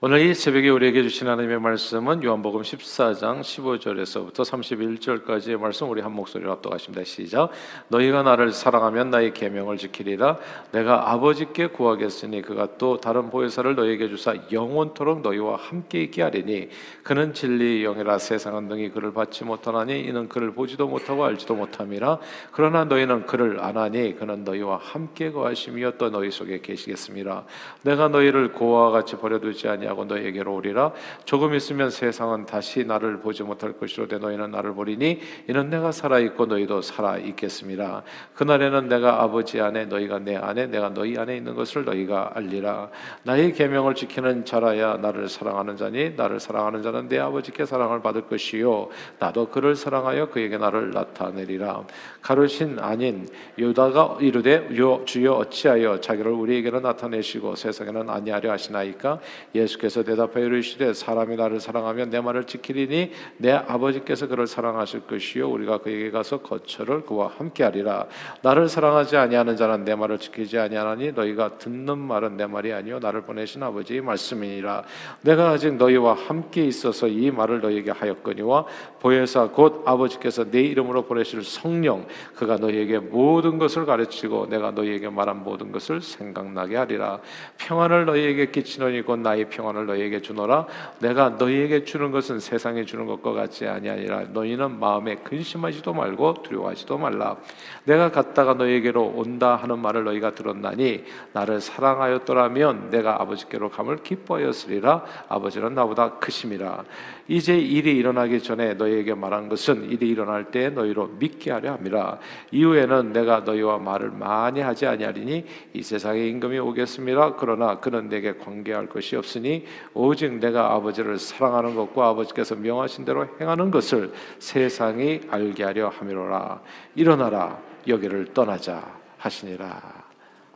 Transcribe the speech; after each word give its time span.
오늘 0.00 0.20
이 0.20 0.32
새벽에 0.32 0.68
우리에게 0.68 1.02
주신 1.02 1.26
하나님의 1.26 1.58
말씀은 1.58 2.22
요한복음 2.22 2.62
14장 2.62 3.40
15절에서부터 3.40 4.44
31절까지의 4.44 5.58
말씀 5.58 5.90
우리 5.90 6.00
한 6.00 6.12
목소리로 6.12 6.52
합독하십니다. 6.52 7.02
시작. 7.02 7.50
너희가 7.88 8.22
나를 8.22 8.52
사랑하면 8.52 9.10
나의 9.10 9.34
계명을 9.34 9.76
지키리라. 9.76 10.38
내가 10.70 11.10
아버지께 11.10 11.70
구하겠으니 11.70 12.42
그가 12.42 12.78
또 12.78 13.00
다른 13.00 13.28
보혜사를 13.28 13.74
너희에게 13.74 14.08
주사 14.08 14.36
영원토록 14.52 15.22
너희와 15.22 15.56
함께 15.56 16.04
있게 16.04 16.22
하리니 16.22 16.68
그는 17.02 17.34
진리의 17.34 17.82
영이라 17.82 18.18
세상은 18.18 18.68
능히 18.68 18.90
그를 18.90 19.12
받지 19.12 19.42
못하나니 19.42 19.98
이는 20.02 20.28
그를 20.28 20.52
보지도 20.52 20.86
못하고 20.86 21.24
알지도 21.24 21.56
못함이라. 21.56 22.20
그러나 22.52 22.84
너희는 22.84 23.26
그를 23.26 23.58
아나니 23.58 24.14
그는 24.14 24.44
너희와 24.44 24.78
함께 24.80 25.32
거하심이여 25.32 25.94
또 25.98 26.08
너희 26.08 26.30
속에 26.30 26.60
계시겠습니다. 26.60 27.46
내가 27.82 28.06
너희를 28.06 28.52
고아와 28.52 28.92
같이 28.92 29.16
버려두지 29.16 29.66
아니 29.66 29.87
아니하고 29.88 30.04
너희에게로 30.04 30.54
오리라. 30.54 30.92
조금 31.24 31.54
있으면 31.54 31.90
세상은 31.90 32.46
다시 32.46 32.84
나를 32.84 33.20
보지 33.20 33.42
못할 33.42 33.72
것이로되 33.72 34.18
너희는 34.18 34.50
나를 34.50 34.74
보리니 34.74 35.20
이는 35.48 35.70
내가 35.70 35.92
살아 35.92 36.18
있고 36.18 36.46
너희도 36.46 36.82
살아 36.82 37.16
있겠습니다. 37.16 38.02
그날에는 38.34 38.88
내가 38.88 39.22
아버지 39.22 39.60
안에 39.60 39.86
너희가 39.86 40.18
내 40.18 40.36
안에 40.36 40.66
내가 40.66 40.90
너희 40.90 41.16
안에 41.16 41.36
있는 41.36 41.54
것을 41.54 41.84
너희가 41.84 42.32
알리라. 42.34 42.90
나의 43.22 43.52
계명을 43.52 43.94
지키는 43.94 44.44
자라야 44.44 44.98
나를 44.98 45.28
사랑하는 45.28 45.76
자니 45.76 46.14
나를 46.16 46.40
사랑하는 46.40 46.82
자는 46.82 47.08
내 47.08 47.18
아버지께 47.18 47.64
사랑을 47.64 48.02
받을 48.02 48.22
것이요. 48.22 48.88
나도 49.18 49.48
그를 49.48 49.74
사랑하여 49.74 50.28
그에게 50.30 50.58
나를 50.58 50.90
나타내리라. 50.90 51.84
가르신 52.20 52.78
아닌 52.80 53.28
유다가 53.56 54.18
이르되 54.20 54.68
주여 55.04 55.32
어찌하여 55.32 56.00
자기를 56.00 56.32
우리에게는 56.32 56.82
나타내시고 56.82 57.54
세상에는 57.54 58.10
아니하려 58.10 58.50
하시나이까? 58.52 59.20
예수 59.54 59.77
예수께서 59.78 60.02
대답하여 60.02 60.44
이르시되 60.44 60.92
사람이 60.92 61.36
나를 61.36 61.60
사랑하면 61.60 62.10
내 62.10 62.20
말을 62.20 62.44
지키리니 62.44 63.12
내 63.38 63.52
아버지께서 63.52 64.26
그를 64.26 64.46
사랑하실 64.46 65.02
것이요 65.06 65.48
우리가 65.48 65.78
그에게 65.78 66.10
가서 66.10 66.38
거처를 66.38 67.02
그와 67.02 67.28
함께하리라. 67.38 68.06
나를 68.42 68.68
사랑하지 68.68 69.16
아니하는 69.16 69.56
자는 69.56 69.84
내 69.84 69.94
말을 69.94 70.18
지키지 70.18 70.58
아니하나니 70.58 71.12
너희가 71.12 71.58
듣는 71.58 71.98
말은 71.98 72.36
내 72.36 72.46
말이 72.46 72.72
아니요 72.72 72.98
나를 72.98 73.22
보내신 73.22 73.62
아버지의 73.62 74.00
말씀이니라. 74.02 74.84
내가 75.22 75.50
아직 75.50 75.74
너희와 75.74 76.14
함께 76.14 76.64
있어서 76.64 77.06
이 77.06 77.30
말을 77.30 77.60
너희에게 77.60 77.92
하였거니와 77.92 78.66
보혜사 79.00 79.48
곧 79.48 79.82
아버지께서 79.86 80.50
내 80.50 80.60
이름으로 80.62 81.02
보내실 81.02 81.44
성령 81.44 82.06
그가 82.34 82.56
너희에게 82.56 82.98
모든 82.98 83.58
것을 83.58 83.86
가르치고 83.86 84.48
내가 84.48 84.72
너희에게 84.72 85.08
말한 85.08 85.44
모든 85.44 85.72
것을 85.72 86.00
생각나게 86.00 86.76
하리라. 86.76 87.20
평안을 87.58 88.06
너희에게 88.06 88.50
끼치노니 88.50 89.02
곧 89.02 89.20
나의 89.20 89.46
평안 89.48 89.67
평안을 89.68 89.86
너희에게 89.86 90.20
주노라. 90.20 90.66
내가 91.00 91.30
너희에게 91.30 91.84
주는 91.84 92.10
것은 92.10 92.40
세상에 92.40 92.84
주는 92.84 93.06
것과 93.06 93.32
같지 93.32 93.66
아니하니라. 93.66 94.28
너희는 94.32 94.78
마음에 94.78 95.16
근심하지도 95.16 95.92
말고 95.92 96.42
두려워하지도 96.42 96.98
말라. 96.98 97.36
내가 97.84 98.10
갔다가 98.10 98.54
너희에게로 98.54 99.12
온다 99.16 99.56
하는 99.56 99.78
말을 99.78 100.04
너희가 100.04 100.34
들었나니 100.34 101.04
나를 101.32 101.60
사랑하였더라면 101.60 102.90
내가 102.90 103.20
아버지께로 103.20 103.70
감을 103.70 103.98
기뻐하였으리라. 104.02 105.04
아버지는 105.28 105.74
나보다 105.74 106.18
크심이라. 106.18 106.84
이제 107.28 107.58
일이 107.58 107.96
일어나기 107.96 108.40
전에 108.40 108.74
너희에게 108.74 109.14
말한 109.14 109.48
것은 109.50 109.90
일이 109.90 110.08
일어날 110.08 110.50
때 110.50 110.70
너희로 110.70 111.08
믿게 111.18 111.50
하려 111.50 111.72
함이라. 111.72 112.18
이후에는 112.52 113.12
내가 113.12 113.40
너희와 113.40 113.78
말을 113.78 114.10
많이 114.10 114.60
하지 114.60 114.86
아니하리니 114.86 115.44
이 115.74 115.82
세상에 115.82 116.26
임금이 116.26 116.58
오겠습니다. 116.58 117.36
그러나 117.36 117.80
그는 117.80 118.08
내게 118.08 118.32
관계할 118.34 118.86
것이 118.86 119.14
없으니 119.16 119.57
오직 119.94 120.34
내가 120.38 120.74
아버지를 120.74 121.18
사랑하는 121.18 121.74
것과 121.74 122.08
아버지께서 122.08 122.54
명하신 122.54 123.04
대로 123.04 123.26
행하는 123.40 123.70
것을 123.70 124.12
세상이 124.38 125.22
알게 125.30 125.64
하려 125.64 125.88
함이로라 125.88 126.60
일어나라 126.94 127.58
여기를 127.86 128.32
떠나자 128.34 128.82
하시니라 129.18 129.80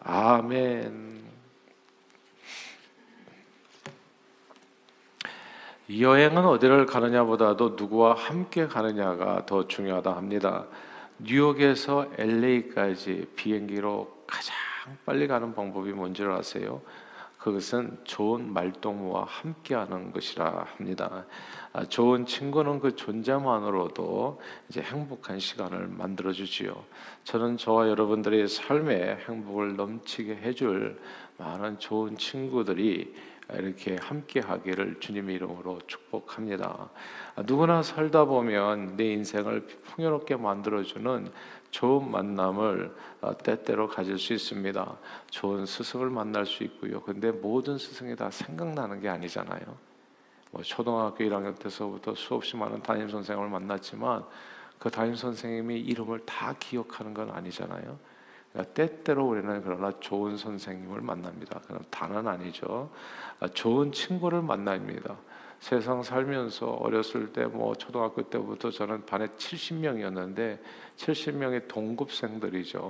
아멘 0.04 1.22
여행은 6.00 6.46
어디를 6.46 6.86
가느냐보다도 6.86 7.74
누구와 7.76 8.14
함께 8.14 8.66
가느냐가 8.66 9.44
더 9.44 9.66
중요하다 9.66 10.16
합니다. 10.16 10.64
뉴욕에서 11.18 12.06
LA까지 12.16 13.28
비행기로 13.36 14.24
가장 14.26 14.54
빨리 15.04 15.26
가는 15.26 15.54
방법이 15.54 15.92
뭔지를 15.92 16.32
아세요? 16.32 16.80
그것은 17.42 17.98
좋은 18.04 18.52
말동무와 18.52 19.24
함께하는 19.24 20.12
것이라 20.12 20.64
합니다. 20.76 21.26
아, 21.72 21.84
좋은 21.84 22.24
친구는 22.24 22.78
그 22.78 22.94
존재만으로도 22.94 24.40
이제 24.68 24.80
행복한 24.80 25.40
시간을 25.40 25.88
만들어 25.88 26.32
주지요. 26.32 26.84
저는 27.24 27.56
저와 27.56 27.88
여러분들의 27.88 28.46
삶에 28.46 29.24
행복을 29.28 29.74
넘치게 29.74 30.36
해줄 30.36 31.00
많은 31.36 31.80
좋은 31.80 32.16
친구들이 32.16 33.12
이렇게 33.54 33.96
함께 34.00 34.38
하기를 34.38 35.00
주님의 35.00 35.34
이름으로 35.34 35.80
축복합니다. 35.88 36.90
누구나 37.44 37.82
살다 37.82 38.24
보면 38.24 38.96
내 38.96 39.12
인생을 39.14 39.66
풍요롭게 39.66 40.36
만들어주는 40.36 41.28
좋은 41.72 42.10
만남을 42.10 42.94
어, 43.22 43.36
때때로 43.36 43.88
가질 43.88 44.18
수 44.18 44.34
있습니다. 44.34 44.96
좋은 45.30 45.66
스승을 45.66 46.10
만날 46.10 46.46
수 46.46 46.62
있고요. 46.64 47.00
근데 47.00 47.32
모든 47.32 47.78
스승이 47.78 48.14
다 48.14 48.30
생각나는 48.30 49.00
게 49.00 49.08
아니잖아요. 49.08 49.62
뭐 50.52 50.62
초등학교 50.62 51.24
1학년 51.24 51.58
때서부터 51.58 52.14
수없이 52.14 52.56
많은 52.56 52.82
담임 52.82 53.08
선생을 53.08 53.48
만났지만 53.48 54.22
그 54.78 54.90
담임 54.90 55.16
선생님이 55.16 55.80
이름을 55.80 56.26
다 56.26 56.54
기억하는 56.60 57.14
건 57.14 57.30
아니잖아요. 57.30 57.98
그러니까 58.52 58.74
때때로 58.74 59.26
우리는 59.26 59.62
그러나 59.62 59.92
좋은 59.98 60.36
선생님을 60.36 61.00
만납니다. 61.00 61.58
그럼 61.66 61.82
다는 61.88 62.28
아니죠. 62.28 62.90
아, 63.40 63.48
좋은 63.48 63.92
친구를 63.92 64.42
만납니다. 64.42 65.16
세상 65.62 66.02
살면서 66.02 66.66
어렸을 66.66 67.32
때 67.32 67.44
뭐 67.46 67.72
초등학교 67.76 68.22
때부터 68.22 68.70
저는 68.72 69.06
반에 69.06 69.28
70명이었는데 69.28 70.58
70명의 70.96 71.68
동급생들이죠. 71.68 72.80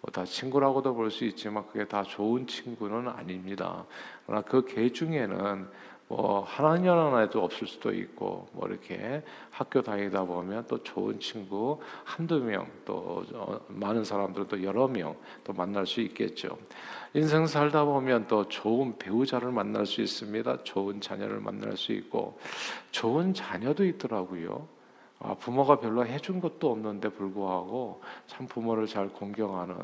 뭐 0.00 0.10
다 0.10 0.24
친구라고도 0.24 0.94
볼 0.94 1.10
수 1.10 1.26
있지만 1.26 1.66
그게 1.68 1.84
다 1.84 2.02
좋은 2.02 2.46
친구는 2.46 3.06
아닙니다. 3.08 3.84
그러나 4.24 4.40
그 4.42 4.64
개 4.64 4.88
중에는 4.90 5.68
뭐 6.16 6.44
하나년 6.46 6.98
하나에도 6.98 7.42
없을 7.42 7.66
수도 7.66 7.92
있고 7.92 8.48
뭐 8.52 8.68
이렇게 8.68 9.22
학교 9.50 9.80
다니다 9.80 10.24
보면 10.24 10.66
또 10.68 10.82
좋은 10.82 11.18
친구 11.18 11.80
한두 12.04 12.38
명또 12.38 13.24
어, 13.34 13.60
많은 13.68 14.04
사람들도 14.04 14.62
여러 14.62 14.88
명 14.88 15.14
또 15.44 15.52
만날 15.52 15.86
수 15.86 16.00
있겠죠. 16.00 16.58
인생 17.14 17.46
살다 17.46 17.84
보면 17.84 18.26
또 18.26 18.48
좋은 18.48 18.96
배우자를 18.98 19.50
만날 19.50 19.86
수 19.86 20.00
있습니다. 20.00 20.64
좋은 20.64 21.00
자녀를 21.00 21.40
만날 21.40 21.76
수 21.76 21.92
있고 21.92 22.38
좋은 22.90 23.34
자녀도 23.34 23.84
있더라고요. 23.84 24.66
아, 25.18 25.34
부모가 25.34 25.78
별로 25.78 26.04
해준 26.04 26.40
것도 26.40 26.70
없는데 26.72 27.10
불구하고 27.10 28.00
참 28.26 28.46
부모를 28.46 28.86
잘 28.86 29.08
공경하는 29.08 29.76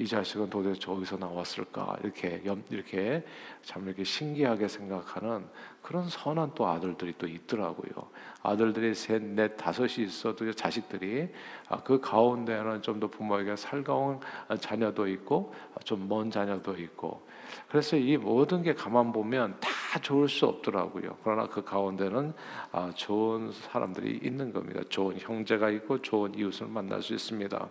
이 0.00 0.06
자식은 0.06 0.48
도대체 0.48 0.88
어디서 0.90 1.16
나왔을까 1.16 1.98
이렇게 2.04 2.40
이렇게 2.70 3.24
참 3.62 3.84
이렇게 3.84 4.04
신기하게 4.04 4.68
생각하는 4.68 5.44
그런 5.82 6.08
선한 6.08 6.52
또 6.54 6.68
아들들이 6.68 7.14
또 7.18 7.26
있더라고요. 7.26 8.08
아들들이 8.42 8.94
셋, 8.94 9.20
넷, 9.20 9.56
다섯이 9.56 10.06
있어도 10.06 10.52
자식들이 10.52 11.28
아, 11.68 11.82
그 11.82 12.00
가운데는 12.00 12.82
좀 12.82 13.00
더 13.00 13.08
부모에게 13.08 13.56
살가운 13.56 14.20
자녀도 14.60 15.08
있고 15.08 15.52
좀 15.84 16.08
먼 16.08 16.30
자녀도 16.30 16.76
있고 16.78 17.26
그래서 17.68 17.96
이 17.96 18.16
모든 18.16 18.62
게 18.62 18.74
가만 18.74 19.12
보면 19.12 19.56
다 19.60 19.68
좋을 20.00 20.28
수 20.28 20.46
없더라고요. 20.46 21.16
그러나 21.22 21.46
그 21.46 21.62
가운데는 21.62 22.32
아, 22.72 22.92
좋은 22.94 23.52
사람들이 23.52 24.20
있는 24.22 24.52
겁니다. 24.52 24.80
좋은 24.88 25.16
형제가 25.18 25.70
있고 25.70 26.02
좋은 26.02 26.34
이웃을 26.34 26.66
만날 26.66 27.02
수 27.02 27.14
있습니다. 27.14 27.68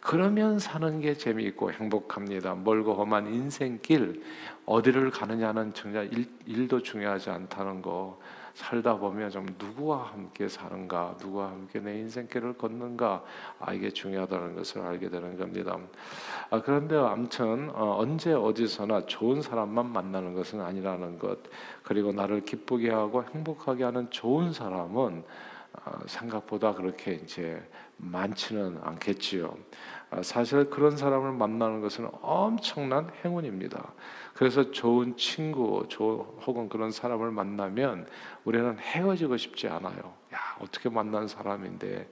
그러면 0.00 0.58
사는 0.58 1.00
게 1.00 1.14
재미있고 1.14 1.72
행복합니다. 1.72 2.54
멀고 2.54 2.94
험한 2.94 3.32
인생길 3.32 4.22
어디를 4.66 5.10
가느냐는 5.10 5.72
정말 5.74 6.12
일, 6.12 6.26
일도 6.46 6.82
중요하지 6.82 7.30
않다는 7.30 7.82
거. 7.82 8.18
살다 8.54 8.96
보면 8.96 9.30
좀 9.30 9.46
누구와 9.58 10.10
함께 10.12 10.48
사는가, 10.48 11.16
누구와 11.20 11.48
함께 11.48 11.80
내 11.80 11.98
인생길을 11.98 12.54
걷는가, 12.54 13.22
아 13.58 13.72
이게 13.72 13.90
중요하다는 13.90 14.56
것을 14.56 14.82
알게 14.82 15.08
되는 15.08 15.36
겁니다. 15.36 15.76
아, 16.50 16.60
그런데 16.60 16.96
아무튼 16.96 17.70
어, 17.74 17.96
언제 17.98 18.32
어디서나 18.32 19.06
좋은 19.06 19.42
사람만 19.42 19.92
만나는 19.92 20.34
것은 20.34 20.60
아니라는 20.60 21.18
것, 21.18 21.38
그리고 21.82 22.12
나를 22.12 22.44
기쁘게 22.44 22.90
하고 22.90 23.24
행복하게 23.24 23.84
하는 23.84 24.10
좋은 24.10 24.52
사람은 24.52 25.24
어, 25.59 25.59
생각보다 26.06 26.74
그렇게 26.74 27.14
이제 27.14 27.62
많지는 27.96 28.78
않겠지요. 28.82 29.56
아, 30.10 30.22
사실 30.22 30.68
그런 30.70 30.96
사람을 30.96 31.32
만나는 31.32 31.80
것은 31.80 32.08
엄청난 32.20 33.10
행운입니다. 33.24 33.92
그래서 34.34 34.70
좋은 34.70 35.16
친구, 35.16 35.86
혹은 36.46 36.68
그런 36.68 36.90
사람을 36.90 37.30
만나면 37.30 38.06
우리는 38.44 38.78
헤어지고 38.78 39.36
싶지 39.36 39.68
않아요. 39.68 40.14
야 40.34 40.38
어떻게 40.60 40.88
만난 40.88 41.28
사람인데 41.28 42.08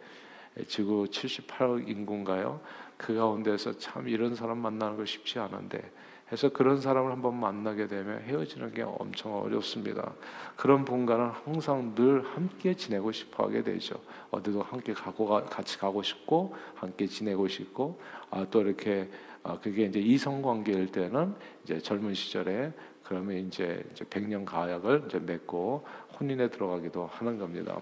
지구 0.67 1.05
78억 1.05 1.89
인구인가요? 1.89 2.61
그 2.97 3.15
가운데서 3.15 3.79
참 3.79 4.09
이런 4.09 4.35
사람 4.35 4.59
만나는 4.59 4.97
거 4.97 5.05
쉽지 5.05 5.39
않은데 5.39 5.91
해서 6.31 6.51
그런 6.51 6.81
사람을 6.81 7.11
한번 7.11 7.41
만나게 7.41 7.87
되면 7.87 8.21
헤어지는 8.23 8.75
게 8.75 8.83
엄청 8.83 9.35
어렵습니다. 9.43 10.13
그런 10.57 10.85
분과는 10.85 11.31
항상 11.45 11.95
늘 11.95 12.23
함께 12.23 12.75
지내고 12.75 13.13
싶어 13.13 13.45
하게 13.45 13.63
되죠. 13.63 14.01
어디도 14.31 14.63
함께 14.63 14.93
가고 14.93 15.27
같이 15.47 15.79
가고 15.79 16.03
싶고 16.03 16.55
함께 16.75 17.07
지내고 17.07 17.49
싶고 17.49 18.01
아, 18.31 18.47
또 18.51 18.61
이렇게 18.61 19.09
아, 19.43 19.59
그게 19.59 19.85
이제 19.85 19.99
이성 19.99 20.43
관계일 20.43 20.93
때는 20.93 21.35
이제 21.65 21.79
젊은 21.79 22.13
시절에 22.13 22.73
그러면 23.09 23.39
이제 23.39 23.83
백년 24.11 24.45
가약을 24.45 25.05
이제 25.07 25.19
맺고 25.19 25.87
혼인에 26.21 26.51
들어가기도 26.51 27.09
하는 27.11 27.39
겁니다. 27.39 27.79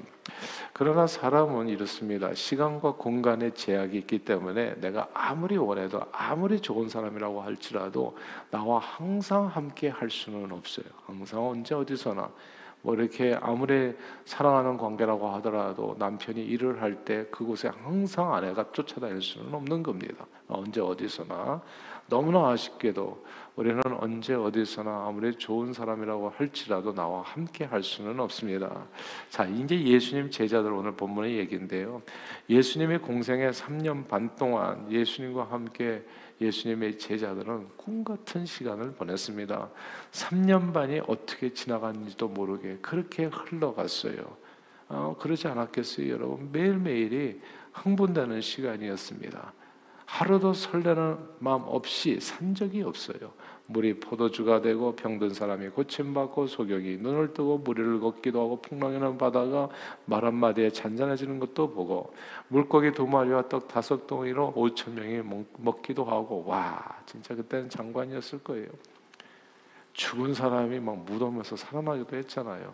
그러나 0.72 1.08
사람은 1.08 1.68
이렇습니다. 1.68 2.32
시간과 2.32 2.92
공간의 2.92 3.54
제약이 3.54 3.98
있기 3.98 4.20
때문에 4.20 4.76
내가 4.80 5.08
아무리 5.12 5.56
원해도 5.56 6.00
아무리 6.12 6.60
좋은 6.60 6.88
사람이라고 6.88 7.42
할지라도 7.42 8.16
나와 8.50 8.78
항상 8.78 9.46
함께 9.46 9.88
할 9.88 10.10
수는 10.10 10.52
없어요. 10.52 10.86
항상 11.06 11.48
언제 11.48 11.74
어디서나 11.74 12.30
뭐 12.82 12.94
이렇게 12.94 13.36
아무리 13.42 13.96
사랑하는 14.26 14.76
관계라고 14.76 15.28
하더라도 15.30 15.96
남편이 15.98 16.40
일을 16.44 16.80
할 16.82 17.04
때 17.04 17.26
그곳에 17.32 17.68
항상 17.82 18.32
아내가 18.32 18.70
쫓아다닐 18.70 19.20
수는 19.20 19.52
없는 19.52 19.82
겁니다. 19.82 20.24
언제 20.46 20.80
어디서나 20.80 21.62
너무나 22.08 22.50
아쉽게도 22.50 23.24
우리는 23.56 23.80
언제 24.00 24.34
어디서나 24.34 25.06
아무리 25.06 25.34
좋은 25.34 25.72
사람이라고 25.72 26.28
할지라도 26.28 26.94
나와 26.94 27.22
함께 27.22 27.64
할 27.64 27.82
수는 27.82 28.20
없습니다. 28.20 28.86
자, 29.30 29.46
이제 29.46 29.82
예수님 29.82 30.30
제자들 30.30 30.70
오늘 30.70 30.92
본문의 30.92 31.38
얘기인데요. 31.38 32.02
예수님의 32.50 32.98
공생의 32.98 33.52
3년 33.52 34.06
반 34.08 34.36
동안 34.36 34.92
예수님과 34.92 35.44
함께 35.44 36.04
예수님의 36.38 36.98
제자들은 36.98 37.68
꿈 37.78 38.04
같은 38.04 38.44
시간을 38.44 38.92
보냈습니다. 38.92 39.70
3년 40.12 40.74
반이 40.74 41.00
어떻게 41.06 41.50
지나갔는지도 41.54 42.28
모르게 42.28 42.76
그렇게 42.82 43.24
흘러갔어요. 43.24 44.36
어, 44.88 45.16
그러지 45.18 45.48
않았겠어요, 45.48 46.12
여러분? 46.12 46.52
매일매일이 46.52 47.40
흥분되는 47.72 48.38
시간이었습니다. 48.38 49.54
하루도 50.06 50.52
설레는 50.52 51.18
마음 51.40 51.62
없이 51.66 52.18
산 52.20 52.54
적이 52.54 52.82
없어요. 52.82 53.32
물이 53.66 53.98
포도주가 53.98 54.60
되고 54.60 54.94
병든 54.94 55.34
사람이 55.34 55.70
고침받고 55.70 56.46
소경이 56.46 56.98
눈을 56.98 57.34
뜨고 57.34 57.58
무리를 57.58 57.98
걷기도 57.98 58.40
하고 58.40 58.60
풍랑이는 58.62 59.18
바다가 59.18 59.68
말 60.04 60.24
한마디에 60.24 60.70
잔잔해지는 60.70 61.40
것도 61.40 61.72
보고 61.72 62.14
물고기 62.46 62.92
두 62.92 63.06
마리와 63.06 63.48
떡 63.48 63.66
다섯 63.66 64.06
덩이로 64.06 64.52
오천 64.54 64.94
명이 64.94 65.22
먹기도 65.58 66.04
하고 66.04 66.44
와 66.46 67.00
진짜 67.06 67.34
그때는 67.34 67.68
장관이었을 67.68 68.44
거예요. 68.44 68.68
죽은 69.94 70.34
사람이 70.34 70.78
막 70.78 70.98
무덤에서 71.04 71.56
살아나기도 71.56 72.16
했잖아요. 72.16 72.72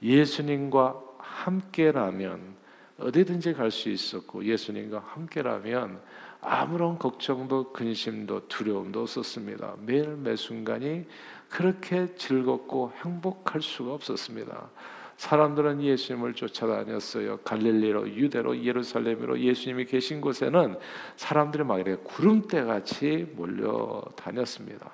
예수님과 0.00 1.02
함께라면 1.18 2.54
어디든지 2.98 3.54
갈 3.54 3.72
수 3.72 3.88
있었고 3.88 4.44
예수님과 4.44 5.00
함께라면 5.00 6.00
아무런 6.44 6.98
걱정도 6.98 7.72
근심도 7.72 8.48
두려움도 8.48 9.02
없었습니다. 9.02 9.76
매일 9.80 10.16
매 10.16 10.36
순간이 10.36 11.06
그렇게 11.48 12.14
즐겁고 12.16 12.92
행복할 13.02 13.62
수가 13.62 13.94
없었습니다. 13.94 14.68
사람들은 15.16 15.82
예수님을 15.82 16.34
쫓아다녔어요. 16.34 17.38
갈릴리로, 17.38 18.10
유대로, 18.10 18.62
예루살렘으로 18.62 19.38
예수님이 19.38 19.86
계신 19.86 20.20
곳에는 20.20 20.76
사람들이 21.16 21.64
막 21.64 21.78
이렇게 21.78 22.02
구름대 22.02 22.64
같이 22.64 23.26
몰려 23.36 24.02
다녔습니다. 24.16 24.90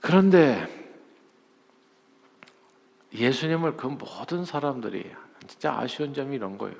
그런데 0.00 0.66
예수님을 3.12 3.76
그 3.76 3.88
모든 3.88 4.44
사람들이 4.44 5.10
진짜 5.46 5.76
아쉬운 5.76 6.14
점이 6.14 6.36
이런 6.36 6.56
거예요. 6.56 6.76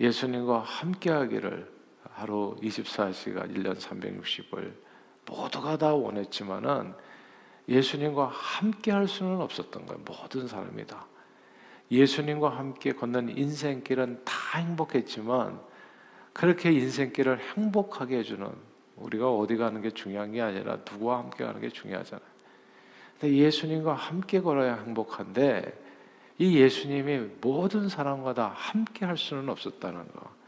예수님과 0.00 0.60
함께 0.60 1.10
하기를 1.10 1.73
하루 2.14 2.56
24시간 2.62 3.54
1년 3.54 3.76
360을 3.76 4.72
모두가 5.26 5.76
다 5.76 5.94
원했지만은 5.94 6.94
예수님과 7.68 8.26
함께 8.26 8.92
할 8.92 9.08
수는 9.08 9.40
없었던 9.40 9.86
거예요. 9.86 10.02
모든 10.04 10.46
사람이 10.46 10.86
다. 10.86 11.06
예수님과 11.90 12.50
함께 12.50 12.92
걷는 12.92 13.36
인생길은 13.36 14.22
다 14.24 14.58
행복했지만 14.58 15.60
그렇게 16.32 16.72
인생길을 16.72 17.40
행복하게 17.56 18.18
해주는 18.18 18.48
우리가 18.96 19.30
어디 19.30 19.56
가는 19.56 19.80
게 19.82 19.90
중요한 19.90 20.32
게 20.32 20.40
아니라 20.40 20.78
누구와 20.88 21.18
함께 21.18 21.44
가는 21.44 21.60
게 21.60 21.68
중요하잖아요. 21.68 22.26
근데 23.18 23.36
예수님과 23.36 23.94
함께 23.94 24.40
걸어야 24.40 24.76
행복한데 24.76 25.82
이 26.38 26.58
예수님이 26.58 27.30
모든 27.40 27.88
사람과 27.88 28.34
다 28.34 28.52
함께 28.54 29.04
할 29.04 29.16
수는 29.16 29.48
없었다는 29.48 30.08
거. 30.12 30.43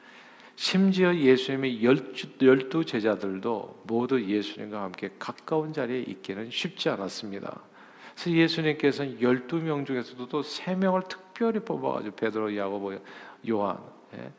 심지어 0.56 1.14
예수님의 1.14 1.85
열두 1.85 2.87
제자들도 2.87 3.82
모두 3.85 4.23
예수님과 4.25 4.82
함께 4.82 5.11
가까운 5.19 5.75
자리에 5.75 6.00
있기는 6.00 6.50
쉽지 6.50 6.88
않았습니다. 6.88 7.61
그래서 8.14 8.31
예수님께서는 8.31 9.20
열두 9.20 9.56
명 9.58 9.85
중에서도 9.85 10.43
세 10.43 10.75
명을 10.75 11.03
특별히 11.08 11.61
뽑아가지고 11.61 12.17
베드로, 12.17 12.56
야고보, 12.56 12.99
요한. 13.50 13.79
예. 14.14 14.32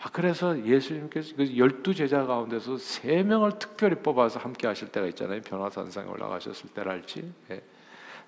아, 0.00 0.10
그래서 0.12 0.64
예수님께서 0.64 1.34
그 1.34 1.56
열두 1.56 1.92
제자 1.92 2.24
가운데서 2.24 2.78
세 2.78 3.24
명을 3.24 3.58
특별히 3.58 3.96
뽑아서 3.96 4.38
함께 4.38 4.68
하실 4.68 4.88
때가 4.88 5.08
있잖아요. 5.08 5.40
변화산상에 5.40 6.08
올라가셨을 6.08 6.70
때랄지. 6.70 7.32
예. 7.50 7.62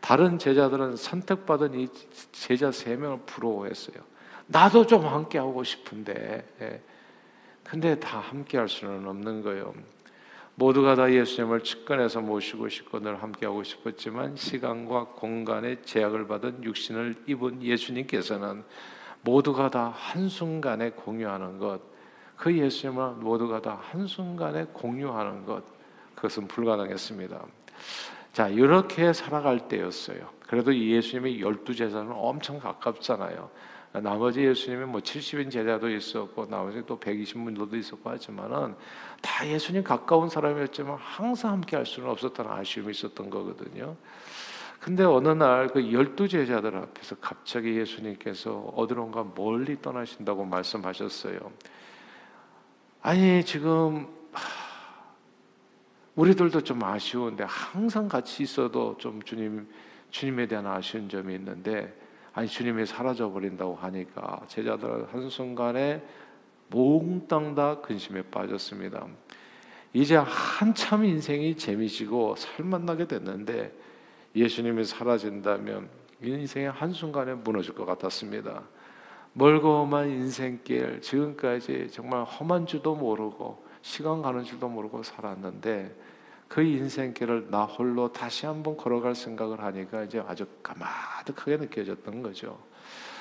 다른 0.00 0.40
제자들은 0.40 0.96
선택받은 0.96 1.78
이 1.78 1.88
제자 2.32 2.72
세 2.72 2.96
명을 2.96 3.20
부러워했어요. 3.24 3.98
나도 4.48 4.86
좀 4.86 5.06
함께 5.06 5.38
하고 5.38 5.62
싶은데. 5.62 6.44
예. 6.60 6.82
근데 7.68 7.98
다 7.98 8.20
함께 8.20 8.58
할 8.58 8.68
수는 8.68 9.06
없는 9.08 9.42
거예요. 9.42 9.74
모두가 10.54 10.94
다 10.94 11.12
예수님을 11.12 11.64
측근에서 11.64 12.20
모시고 12.20 12.68
싶고 12.68 13.00
늘 13.00 13.22
함께하고 13.22 13.62
싶었지만 13.62 14.36
시간과 14.36 15.06
공간의 15.16 15.82
제약을 15.82 16.28
받은 16.28 16.62
육신을 16.62 17.24
입은 17.26 17.62
예수님께서는 17.62 18.64
모두가 19.22 19.70
다 19.70 19.92
한순간에 19.94 20.90
공유하는 20.90 21.58
것, 21.58 21.80
그 22.36 22.56
예수님을 22.56 23.14
모두가 23.14 23.60
다 23.60 23.78
한순간에 23.82 24.66
공유하는 24.72 25.44
것, 25.44 25.64
그것은 26.14 26.46
불가능했습니다. 26.46 27.44
자, 28.32 28.48
이렇게 28.48 29.12
살아갈 29.12 29.66
때였어요. 29.66 30.30
그래도 30.46 30.74
예수님의 30.74 31.40
열두 31.40 31.74
제자는 31.74 32.12
엄청 32.12 32.60
가깝잖아요. 32.60 33.50
나머지 33.92 34.42
예수님이 34.42 34.84
뭐 34.84 35.00
70인 35.00 35.50
제자도 35.50 35.88
있었고 35.90 36.46
나머지 36.46 36.82
또 36.86 36.98
120문도도 36.98 37.74
있었고 37.74 38.10
하지만은 38.10 38.74
다 39.22 39.46
예수님 39.46 39.82
가까운 39.82 40.28
사람이었지만 40.28 40.96
항상 41.00 41.52
함께 41.52 41.76
할 41.76 41.86
수는 41.86 42.10
없었다는 42.10 42.50
아쉬움이 42.50 42.90
있었던 42.90 43.30
거거든요. 43.30 43.96
근데 44.80 45.02
어느 45.02 45.28
날 45.28 45.68
그 45.68 45.92
열두 45.92 46.28
제자들 46.28 46.76
앞에서 46.76 47.16
갑자기 47.20 47.76
예수님께서 47.76 48.72
어디론가 48.76 49.32
멀리 49.34 49.80
떠나신다고 49.80 50.44
말씀하셨어요. 50.44 51.38
아니 53.02 53.44
지금 53.44 54.06
우리들도 56.14 56.60
좀 56.62 56.82
아쉬운데 56.82 57.44
항상 57.48 58.08
같이 58.08 58.42
있어도 58.42 58.96
좀 58.98 59.22
주님 59.22 59.68
주님에 60.10 60.46
대한 60.46 60.66
아쉬운 60.66 61.08
점이 61.08 61.34
있는데 61.34 61.92
아니 62.36 62.46
주님이 62.48 62.84
사라져 62.84 63.30
버린다고 63.30 63.76
하니까 63.76 64.42
제자들 64.46 65.06
한 65.10 65.30
순간에 65.30 66.02
몽땅 66.68 67.54
다 67.54 67.80
근심에 67.80 68.24
빠졌습니다. 68.24 69.06
이제 69.94 70.16
한참 70.16 71.06
인생이 71.06 71.56
재미지고 71.56 72.36
살만나게 72.36 73.06
됐는데 73.06 73.72
예수님이 74.34 74.84
사라진다면 74.84 75.88
인생의 76.20 76.72
한 76.72 76.92
순간에 76.92 77.32
무너질 77.32 77.74
것 77.74 77.86
같았습니다. 77.86 78.64
멀고 79.32 79.80
험한 79.84 80.10
인생길 80.10 81.00
지금까지 81.00 81.88
정말 81.90 82.24
험한 82.24 82.66
줄도 82.66 82.96
모르고 82.96 83.64
시간 83.80 84.20
가는 84.20 84.44
줄도 84.44 84.68
모르고 84.68 85.02
살았는데 85.02 85.96
그 86.48 86.62
인생길을 86.62 87.48
나 87.50 87.64
홀로 87.64 88.12
다시 88.12 88.46
한번 88.46 88.76
걸어갈 88.76 89.14
생각을 89.14 89.60
하니까 89.60 90.04
이제 90.04 90.22
아주 90.26 90.46
까마득하게 90.62 91.56
느껴졌던 91.58 92.22
거죠. 92.22 92.58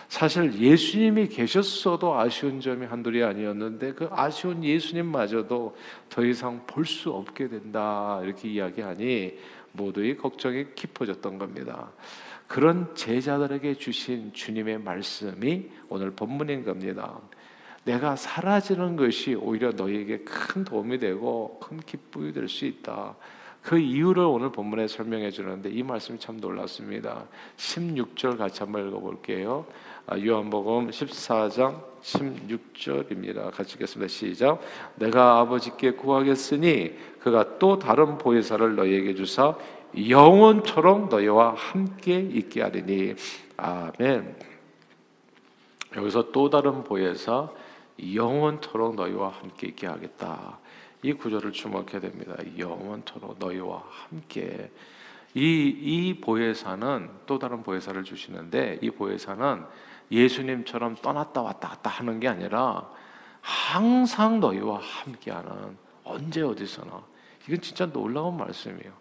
사실 0.08 0.54
예수님이 0.54 1.28
계셨어도 1.30 2.14
아쉬운 2.14 2.62
점이 2.62 2.86
한둘이 2.86 3.24
아니었는데 3.24 3.94
그 3.94 4.08
아쉬운 4.12 4.64
예수님마저도 4.64 5.76
더 6.10 6.24
이상 6.24 6.66
볼 6.68 6.86
수 6.86 7.12
없게 7.12 7.48
된다 7.48 8.22
이렇게 8.24 8.48
이야기하니 8.50 9.38
모두의 9.72 10.18
걱정이 10.18 10.68
깊어졌던 10.76 11.40
겁니다. 11.40 11.92
그런 12.48 12.94
제자들에게 12.96 13.74
주신 13.76 14.32
주님의 14.32 14.78
말씀이 14.80 15.70
오늘 15.90 16.12
본문인 16.12 16.64
겁니다. 16.64 17.20
내가 17.86 18.16
사라지는 18.16 18.96
것이 18.96 19.36
오히려 19.36 19.72
너에게 19.72 20.20
큰 20.20 20.64
도움이 20.64 20.98
되고 21.00 21.60
큰 21.64 21.80
기쁨이 21.80 22.34
될 22.34 22.50
수 22.50 22.66
있다. 22.66 23.16
그 23.62 23.80
이유를 23.80 24.24
오늘 24.24 24.52
본문에 24.52 24.88
설명해 24.88 25.32
주는데 25.32 25.72
이 25.72 25.82
말씀이 25.82 26.20
참 26.20 26.38
놀랐습니다. 26.38 27.26
16절 27.58 28.38
같이 28.38 28.60
한번 28.60 28.88
읽어 28.88 29.00
볼게요. 29.00 29.66
아, 30.06 30.20
요한복음 30.20 30.92
14장 30.92 31.82
16절입니다. 32.04 33.52
같이 33.52 33.74
읽겠습니다. 33.74 34.08
시작. 34.08 34.62
내가 34.96 35.40
아버지께 35.40 35.92
구하겠으니 35.92 36.94
그가 37.20 37.58
또 37.58 37.80
다른 37.80 38.20
보혜사를 38.20 38.76
너희에게 38.76 39.16
주사 39.16 39.56
영원토록 39.98 41.10
너희와 41.10 41.56
함께 41.56 42.20
있게 42.20 42.62
하리니 42.62 43.16
아멘. 43.58 44.36
여기서 45.96 46.32
또 46.32 46.52
다른 46.52 46.84
보혜사 46.84 47.50
영원토록 48.00 48.96
너희와 48.96 49.30
함께 49.30 49.68
있게 49.68 49.88
하겠다. 49.88 50.60
이 51.02 51.14
구절을 51.14 51.52
주목해야 51.52 52.00
됩니다. 52.00 52.36
영원토록 52.58 53.38
너희와 53.40 53.84
함께 53.90 54.72
이, 55.34 55.42
이 55.42 56.20
보혜사는 56.22 57.10
또 57.26 57.38
다른 57.38 57.62
보혜사를 57.62 58.04
주시는데 58.04 58.80
이 58.82 58.90
보혜사는 58.90 59.64
예수님처럼 60.12 60.96
떠났다 60.96 61.42
왔다 61.42 61.70
갔다 61.70 61.90
하는 61.90 62.20
게 62.20 62.28
아니라 62.28 62.90
항상 63.42 64.40
너희와 64.40 64.80
함께하는 64.82 65.78
언제 66.04 66.42
어디서나 66.42 67.04
이건 67.48 67.62
진짜 67.62 67.86
놀라운 67.86 68.38
말씀이에요. 68.38 68.92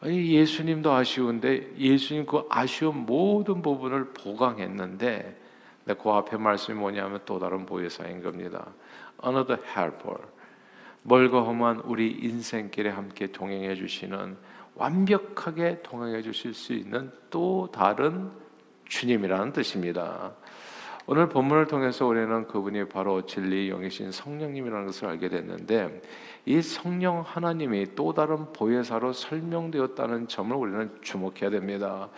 아니 0.00 0.32
예수님도 0.32 0.90
아쉬운데 0.90 1.76
예수님 1.76 2.24
그 2.24 2.46
아쉬운 2.48 3.04
모든 3.04 3.60
부분을 3.60 4.12
보강했는데 4.12 5.38
그 5.86 6.10
앞에 6.10 6.36
말씀이 6.36 6.78
뭐냐면 6.78 7.20
또 7.24 7.38
다른 7.38 7.66
보혜사인 7.66 8.22
겁니다. 8.22 8.66
Another 9.24 9.62
helper. 9.76 10.18
멀고 11.02 11.40
험한 11.40 11.80
우리 11.84 12.10
인생길에 12.10 12.90
함께 12.90 13.26
동행해 13.28 13.74
주시는 13.74 14.36
완벽하게 14.74 15.82
동행해 15.82 16.22
주실 16.22 16.54
수 16.54 16.72
있는 16.72 17.10
또 17.30 17.68
다른 17.72 18.30
주님이라는 18.86 19.52
뜻입니다. 19.52 20.32
오늘 21.06 21.28
본문을 21.28 21.66
통해서 21.66 22.06
우리는 22.06 22.46
그분이 22.46 22.88
바로 22.88 23.26
진리 23.26 23.68
영이신 23.68 24.12
성령님이라는 24.12 24.86
것을 24.86 25.08
알게 25.08 25.28
됐는데 25.28 26.02
이 26.46 26.62
성령 26.62 27.22
하나님이 27.22 27.94
또 27.96 28.12
다른 28.12 28.52
보혜사로 28.52 29.12
설명되었다는 29.12 30.28
점을 30.28 30.54
우리는 30.54 30.90
주목해야 31.02 31.50
됩니다. 31.50 32.08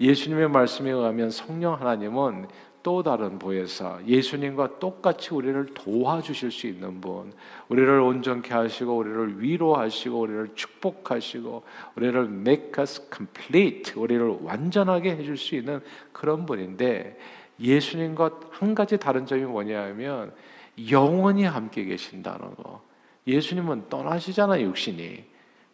예수님의 0.00 0.48
말씀에 0.48 0.90
의하면 0.90 1.30
성령 1.30 1.74
하나님은 1.74 2.46
또 2.82 3.02
다른 3.02 3.38
보혜사 3.38 4.00
예수님과 4.06 4.78
똑같이 4.78 5.34
우리를 5.34 5.66
도와주실 5.74 6.50
수 6.50 6.66
있는 6.66 7.00
분 7.00 7.32
우리를 7.68 7.88
온전케 8.00 8.54
하시고 8.54 8.96
우리를 8.96 9.42
위로하시고 9.42 10.18
우리를 10.18 10.50
축복하시고 10.54 11.62
우리를 11.96 12.24
make 12.24 12.72
us 12.78 13.08
complete 13.14 13.94
우리를 13.96 14.38
완전하게 14.42 15.16
해줄 15.16 15.36
수 15.36 15.54
있는 15.54 15.80
그런 16.12 16.46
분인데 16.46 17.18
예수님과 17.60 18.40
한 18.50 18.74
가지 18.74 18.98
다른 18.98 19.26
점이 19.26 19.42
뭐냐면 19.42 20.32
영원히 20.90 21.44
함께 21.44 21.84
계신다는 21.84 22.54
거 22.54 22.82
예수님은 23.26 23.88
떠나시잖아요 23.88 24.66
육신이 24.68 25.24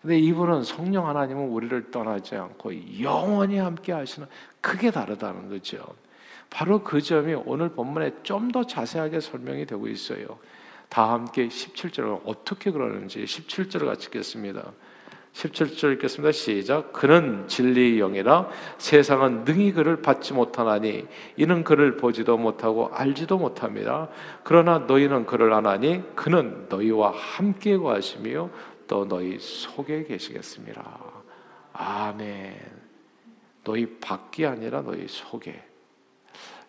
근데 0.05 0.19
이분은 0.19 0.65
성령 0.65 1.09
하나님은 1.09 1.49
우리를 1.49 1.91
떠나지 1.91 2.37
않고 2.37 3.01
영원히 3.01 3.57
함께 3.57 3.91
하시는 3.91 4.29
크게 4.61 4.91
다르다는 4.91 5.49
거죠. 5.49 5.83
바로 6.51 6.83
그 6.83 7.01
점이 7.01 7.35
오늘 7.47 7.71
본문에 7.71 8.23
좀 8.23 8.53
더 8.53 8.65
자세하게 8.65 9.21
설명이 9.21 9.67
되고 9.67 9.89
있어요. 9.89 10.39
다 10.89 11.13
함께 11.13 11.49
17절을 11.49 12.21
어떻게 12.25 12.71
그러는지 12.71 13.25
17절을 13.25 13.87
같이 13.87 14.07
읽겠습니다. 14.07 14.73
17절 15.35 15.95
읽겠습니다. 15.95 16.31
시작. 16.31 16.93
그는 16.93 17.49
진리의 17.49 17.99
영이라 17.99 18.49
세상은 18.79 19.45
능히 19.45 19.73
그를 19.73 20.01
받지 20.01 20.33
못하나니 20.33 21.07
이는 21.37 21.65
그를 21.65 21.97
보지도 21.97 22.39
못하고 22.39 22.89
알지도 22.93 23.39
못합니다. 23.39 24.09
그러나 24.45 24.79
너희는 24.79 25.27
그를 25.27 25.53
아나니 25.53 26.05
그는 26.15 26.67
너희와 26.69 27.11
함께 27.11 27.77
거하시며 27.77 28.51
또 28.87 29.09
너희 29.09 29.39
속에 29.41 30.05
계시겠습니다. 30.05 31.01
아멘. 31.73 32.55
너희 33.65 33.99
밖이 33.99 34.47
아니라 34.47 34.83
너희 34.83 35.09
속에. 35.09 35.74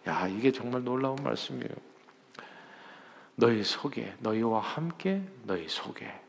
야, 0.08 0.28
이게 0.28 0.52
정말 0.52 0.84
놀라운 0.84 1.16
말씀이에요. 1.24 1.74
너희 3.36 3.64
속에, 3.64 4.14
너희와 4.20 4.60
함께, 4.60 5.22
너희 5.44 5.68
속에. 5.68 6.22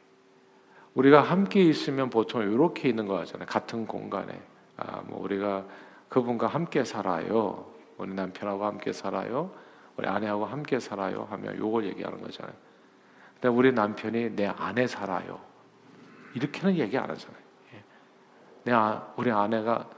우리가 0.95 1.21
함께 1.21 1.63
있으면 1.63 2.09
보통 2.09 2.43
이렇게 2.43 2.89
있는 2.89 3.07
거 3.07 3.19
하잖아요. 3.21 3.47
같은 3.47 3.87
공간에. 3.87 4.41
아, 4.77 5.03
뭐 5.07 5.23
우리가 5.23 5.65
그분과 6.09 6.47
함께 6.47 6.85
살아요. 6.85 7.71
우리 7.99 8.15
남편하고 8.15 8.65
함께 8.65 8.93
살아요. 8.93 9.53
우리 9.97 10.07
아내하고 10.07 10.47
함께 10.47 10.81
살아요. 10.81 11.27
하면 11.31 11.59
요걸 11.59 11.85
얘기하는 11.87 12.21
거잖아요. 12.21 12.55
근데 13.35 13.49
우리 13.49 13.73
남편이 13.73 14.31
내 14.37 14.47
안에 14.47 14.87
살아요. 14.87 15.41
이렇게는 16.35 16.77
얘기 16.77 16.97
안 16.97 17.11
하잖아요. 17.11 17.43
예. 17.75 17.83
내 18.65 18.73
아, 18.73 19.07
우리 19.17 19.31
아내가 19.31 19.89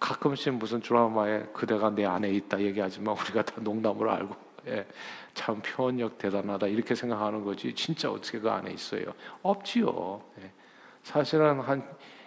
가끔씩 0.00 0.54
무슨 0.54 0.80
드라마에 0.80 1.44
그대가 1.52 1.90
내 1.90 2.04
안에 2.04 2.30
있다 2.30 2.60
얘기하지만 2.60 3.16
우리가 3.18 3.42
다 3.42 3.54
농담으로 3.60 4.10
알고 4.10 4.34
예, 4.68 4.86
참 5.34 5.60
표현력 5.60 6.18
대단하다 6.18 6.68
이렇게 6.68 6.94
생각하는 6.94 7.44
거지 7.44 7.74
진짜 7.74 8.10
어떻게 8.10 8.38
그 8.38 8.50
안에 8.50 8.70
있어요? 8.72 9.12
없지요. 9.42 10.22
예. 10.40 10.50
사실은 11.02 11.60
한 11.60 11.84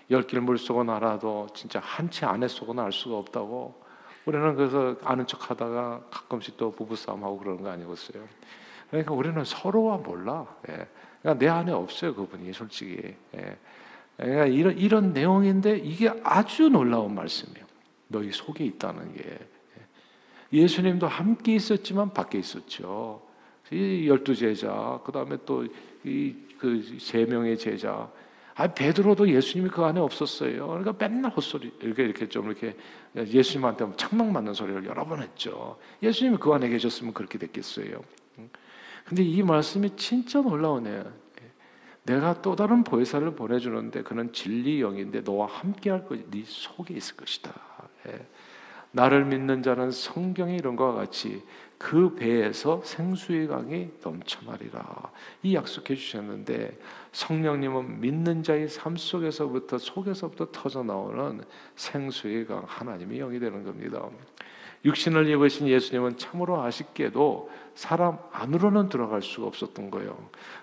열길 0.09 0.41
물속은 0.41 0.89
알아도 0.89 1.47
진짜 1.53 1.79
한 1.79 2.09
채 2.09 2.25
안에 2.25 2.47
속은 2.47 2.77
알 2.77 2.91
수가 2.91 3.17
없다고 3.17 3.83
우리는 4.25 4.55
그래서 4.55 4.95
아는 5.03 5.25
척하다가 5.27 6.05
가끔씩 6.11 6.57
또 6.57 6.71
부부싸움하고 6.71 7.37
그러는 7.39 7.63
거 7.63 7.69
아니겠어요? 7.69 8.23
그러니까 8.89 9.13
우리는 9.13 9.43
서로와 9.43 9.97
몰라. 9.97 10.45
예. 10.69 10.87
그러니까 11.21 11.39
내 11.43 11.47
안에 11.47 11.71
없어요 11.71 12.13
그분이 12.15 12.51
솔직히. 12.53 13.15
예. 13.37 13.57
그러니까 14.17 14.45
이런, 14.45 14.77
이런 14.77 15.13
내용인데 15.13 15.77
이게 15.77 16.09
아주 16.23 16.69
놀라운 16.69 17.15
말씀이에요. 17.15 17.65
너희 18.07 18.31
속에 18.31 18.65
있다는 18.65 19.13
게. 19.13 19.39
예수님도 20.53 21.07
함께 21.07 21.55
있었지만 21.55 22.13
밖에 22.13 22.37
있었죠. 22.39 23.21
이 23.71 24.07
열두 24.07 24.35
제자, 24.35 24.99
그 25.03 25.11
다음에 25.11 25.37
또 25.45 25.65
이 26.05 26.45
그 26.57 26.81
세 26.99 27.25
명의 27.25 27.57
제자. 27.57 28.09
아 28.55 28.67
베드로도 28.67 29.29
예수님이 29.29 29.69
그 29.69 29.83
안에 29.83 29.99
없었어요. 29.99 30.67
그러니까 30.67 30.93
맨날 30.97 31.31
헛소리 31.31 31.73
이렇게 31.81 32.03
이렇게 32.03 32.29
좀 32.29 32.45
이렇게 32.45 32.75
예수님한테 33.17 33.85
창망 33.97 34.31
맞는 34.31 34.53
소리를 34.53 34.85
여러 34.85 35.05
번 35.05 35.21
했죠. 35.21 35.77
예수님이 36.01 36.37
그 36.37 36.53
안에 36.53 36.69
계셨으면 36.69 37.13
그렇게 37.13 37.37
됐겠어요. 37.37 38.01
근데 39.03 39.23
이 39.23 39.43
말씀이 39.43 39.95
진짜 39.97 40.41
놀라우네요. 40.41 41.11
내가 42.05 42.41
또 42.41 42.55
다른 42.55 42.83
보혜사를 42.83 43.35
보내주는데 43.35 44.03
그는 44.03 44.31
진리 44.31 44.81
영인데 44.81 45.21
너와 45.21 45.47
함께할 45.47 46.05
것, 46.05 46.19
네 46.29 46.43
속에 46.45 46.93
있을 46.93 47.17
것이다. 47.17 47.51
예. 48.07 48.25
나를 48.91 49.25
믿는 49.25 49.61
자는 49.61 49.91
성경에 49.91 50.55
이런 50.55 50.75
것과 50.75 50.93
같이 50.93 51.43
그 51.77 52.15
배에서 52.15 52.81
생수의 52.85 53.47
강이 53.47 53.89
넘쳐나리라. 54.01 55.11
이 55.43 55.55
약속해 55.55 55.95
주셨는데 55.95 56.79
성령님은 57.11 57.99
믿는 57.99 58.43
자의 58.43 58.69
삶 58.69 58.95
속에서부터 58.95 59.77
속에서부터 59.79 60.49
터져 60.51 60.83
나오는 60.83 61.43
생수의 61.75 62.45
강 62.45 62.63
하나님의 62.65 63.17
영이 63.19 63.39
되는 63.39 63.63
겁니다. 63.65 64.07
육신을 64.85 65.27
입으신 65.27 65.67
예수님은 65.67 66.17
참으로 66.17 66.61
아쉽게도 66.61 67.49
사람 67.75 68.17
안으로는 68.31 68.87
들어갈 68.87 69.21
수가 69.21 69.47
없었던 69.47 69.91
거예요. 69.91 70.17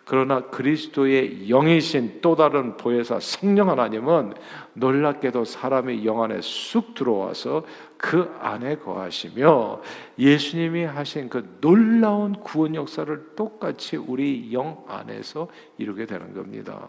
그러나 0.06 0.40
그리스도의 0.48 1.46
영이신 1.48 2.20
또 2.22 2.34
다른 2.34 2.76
보혜사 2.78 3.20
성령 3.20 3.68
하나님은 3.68 4.34
놀랍게도 4.72 5.44
사람의 5.44 6.06
영 6.06 6.22
안에 6.22 6.40
쑥 6.40 6.94
들어와서 6.94 7.64
그 7.98 8.34
안에 8.40 8.76
거하시며 8.76 9.82
예수님이 10.18 10.84
하신 10.84 11.28
그 11.28 11.58
놀라운 11.60 12.32
구원 12.32 12.74
역사를 12.74 13.36
똑같이 13.36 13.96
우리 13.96 14.52
영 14.52 14.82
안에서 14.88 15.48
이루게 15.76 16.06
되는 16.06 16.32
겁니다. 16.34 16.88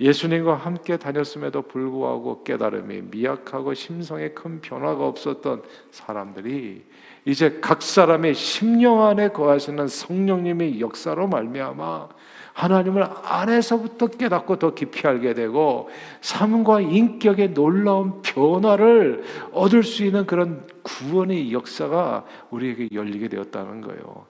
예수님과 0.00 0.54
함께 0.54 0.96
다녔음에도 0.96 1.62
불구하고 1.62 2.42
깨달음이 2.42 3.02
미약하고 3.10 3.74
심성에 3.74 4.30
큰 4.30 4.60
변화가 4.62 5.06
없었던 5.06 5.62
사람들이 5.90 6.82
이제 7.26 7.58
각 7.60 7.82
사람의 7.82 8.34
심령 8.34 9.02
안에 9.04 9.28
거하시는 9.28 9.86
성령님의 9.86 10.80
역사로 10.80 11.28
말미암아 11.28 12.08
하나님을 12.54 13.06
안에서부터 13.24 14.06
깨닫고 14.06 14.58
더 14.58 14.74
깊이 14.74 15.06
알게 15.06 15.34
되고 15.34 15.90
삶과 16.22 16.80
인격의 16.80 17.52
놀라운 17.52 18.22
변화를 18.22 19.22
얻을 19.52 19.82
수 19.82 20.04
있는 20.04 20.26
그런 20.26 20.66
구원의 20.82 21.52
역사가 21.52 22.24
우리에게 22.50 22.88
열리게 22.92 23.28
되었다는 23.28 23.82
거예요. 23.82 24.26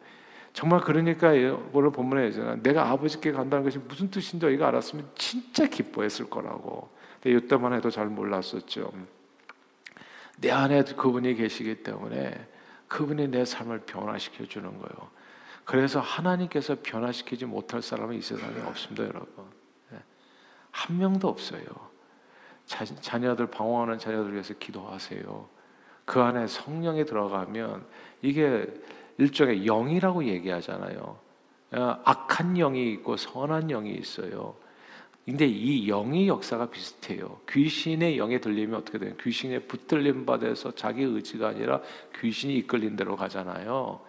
정말 0.52 0.80
그러니까 0.80 1.30
오늘 1.72 1.90
본문에 1.92 2.60
내가 2.62 2.90
아버지께 2.90 3.32
간다는 3.32 3.64
것이 3.64 3.78
무슨 3.78 4.10
뜻인지 4.10 4.46
이거 4.50 4.66
알았으면 4.66 5.10
진짜 5.14 5.66
기뻐했을 5.66 6.28
거라고. 6.28 6.90
근데 7.22 7.36
이때만 7.38 7.72
해도 7.72 7.90
잘 7.90 8.06
몰랐었죠. 8.06 8.92
내 10.38 10.50
안에 10.50 10.82
그분이 10.82 11.34
계시기 11.34 11.82
때문에 11.82 12.48
그분이 12.88 13.28
내 13.28 13.44
삶을 13.44 13.80
변화시켜 13.80 14.46
주는 14.46 14.70
거예요. 14.70 15.10
그래서 15.64 16.00
하나님께서 16.00 16.76
변화시키지 16.82 17.44
못할 17.44 17.82
사람은 17.82 18.16
이 18.16 18.22
세상에 18.22 18.60
없습니다, 18.62 19.04
여러분. 19.04 19.44
예. 19.92 19.98
한 20.72 20.98
명도 20.98 21.28
없어요. 21.28 21.62
자, 22.66 22.84
자녀들 22.84 23.46
방황하는 23.46 23.98
자녀들 23.98 24.32
위해서 24.32 24.54
기도하세요. 24.54 25.48
그 26.04 26.20
안에 26.20 26.48
성령이 26.48 27.04
들어가면 27.04 27.86
이게 28.22 28.66
일종의 29.18 29.64
영이라고 29.64 30.24
얘기하잖아요. 30.24 31.18
어, 31.72 31.96
악한 32.04 32.54
영이 32.54 32.92
있고 32.94 33.16
선한 33.16 33.68
영이 33.68 33.94
있어요. 33.94 34.56
근데 35.24 35.46
이 35.46 35.88
영의 35.88 36.26
역사가 36.26 36.70
비슷해요. 36.70 37.40
귀신의 37.48 38.18
영에 38.18 38.40
들리면 38.40 38.80
어떻게 38.80 38.98
돼요? 38.98 39.14
귀신에 39.22 39.60
붙들림 39.60 40.26
받아서 40.26 40.74
자기 40.74 41.02
의지가 41.02 41.48
아니라 41.48 41.80
귀신이 42.18 42.56
이끌린 42.56 42.96
대로 42.96 43.16
가잖아요. 43.16 44.00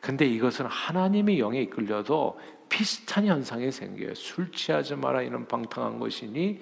근데 0.00 0.26
이것은 0.26 0.66
하나님의 0.66 1.38
영에 1.38 1.60
이끌려도 1.62 2.40
비슷한 2.70 3.26
현상이 3.26 3.70
생겨요. 3.70 4.14
술 4.14 4.50
취하지 4.52 4.94
마라 4.94 5.22
이런 5.22 5.46
방탕한 5.46 5.98
것이니 5.98 6.60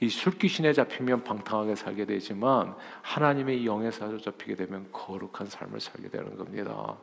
이 0.00 0.08
술귀신에 0.08 0.72
잡히면 0.72 1.24
방탕하게 1.24 1.76
살게 1.76 2.04
되지만 2.04 2.74
하나님의 3.02 3.64
영에 3.64 3.90
사로잡히게 3.90 4.56
되면 4.56 4.88
거룩한 4.92 5.46
삶을 5.48 5.80
살게 5.80 6.08
되는 6.08 6.36
겁니다. 6.36 6.96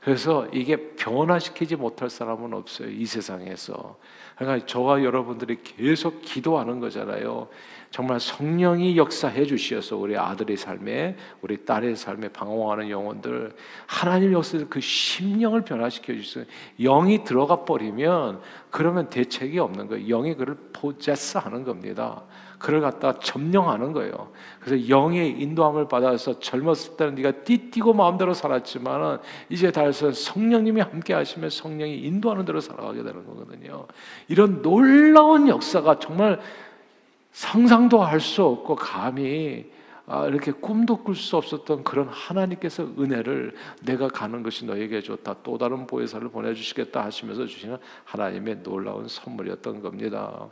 그래서 0.00 0.46
이게 0.52 0.94
변화시키지 0.96 1.76
못할 1.76 2.08
사람은 2.08 2.54
없어요. 2.54 2.88
이 2.88 3.04
세상에서. 3.04 3.98
그러니까 4.36 4.64
저와 4.66 5.04
여러분들이 5.04 5.58
계속 5.62 6.22
기도하는 6.22 6.80
거잖아요. 6.80 7.48
정말 7.90 8.18
성령이 8.18 8.96
역사해 8.96 9.44
주시어서 9.44 9.96
우리 9.96 10.16
아들의 10.16 10.56
삶에 10.56 11.16
우리 11.42 11.64
딸의 11.66 11.96
삶에 11.96 12.28
방황하는 12.28 12.88
영혼들 12.88 13.54
하나님 13.86 14.32
역사에서 14.32 14.66
그 14.70 14.80
심령을 14.80 15.62
변화시켜 15.62 16.14
주세요. 16.14 16.46
영이 16.78 17.24
들어가 17.24 17.64
버리면 17.66 18.40
그러면 18.70 19.10
대책이 19.10 19.58
없는 19.58 19.88
거예요. 19.88 20.06
영이 20.06 20.34
그를 20.36 20.56
포제스 20.72 21.36
하는 21.38 21.64
겁니다. 21.64 22.22
그를 22.60 22.80
갖다 22.80 23.18
점령하는 23.18 23.92
거예요. 23.92 24.28
그래서 24.60 24.88
영의 24.88 25.30
인도함을 25.40 25.88
받아서 25.88 26.38
젊었을 26.38 26.96
때는 26.96 27.14
네가 27.16 27.42
띠띠고 27.42 27.94
마음대로 27.94 28.34
살았지만은 28.34 29.18
이제 29.48 29.72
달서 29.72 30.12
성령님이 30.12 30.82
함께 30.82 31.14
하시면 31.14 31.50
성령이 31.50 31.98
인도하는 32.00 32.44
대로 32.44 32.60
살아가게 32.60 33.02
되는 33.02 33.26
거거든요. 33.26 33.86
이런 34.28 34.62
놀라운 34.62 35.48
역사가 35.48 35.98
정말 35.98 36.38
상상도 37.32 38.02
할 38.02 38.20
수 38.20 38.44
없고 38.44 38.76
감히 38.76 39.64
아, 39.64 39.79
이렇게 40.28 40.50
꿈도 40.50 40.96
꿀 40.96 41.14
수 41.14 41.36
없었던 41.36 41.84
그런 41.84 42.08
하나님께서 42.08 42.82
은혜를 42.98 43.54
내가 43.84 44.08
가는 44.08 44.42
것이 44.42 44.64
너에게 44.64 45.00
좋다. 45.00 45.36
또 45.42 45.56
다른 45.56 45.86
보혜사를 45.86 46.28
보내주시겠다 46.28 47.04
하시면서 47.04 47.46
주시는 47.46 47.76
하나님의 48.04 48.62
놀라운 48.62 49.06
선물이었던 49.06 49.82
겁니다. 49.82 50.48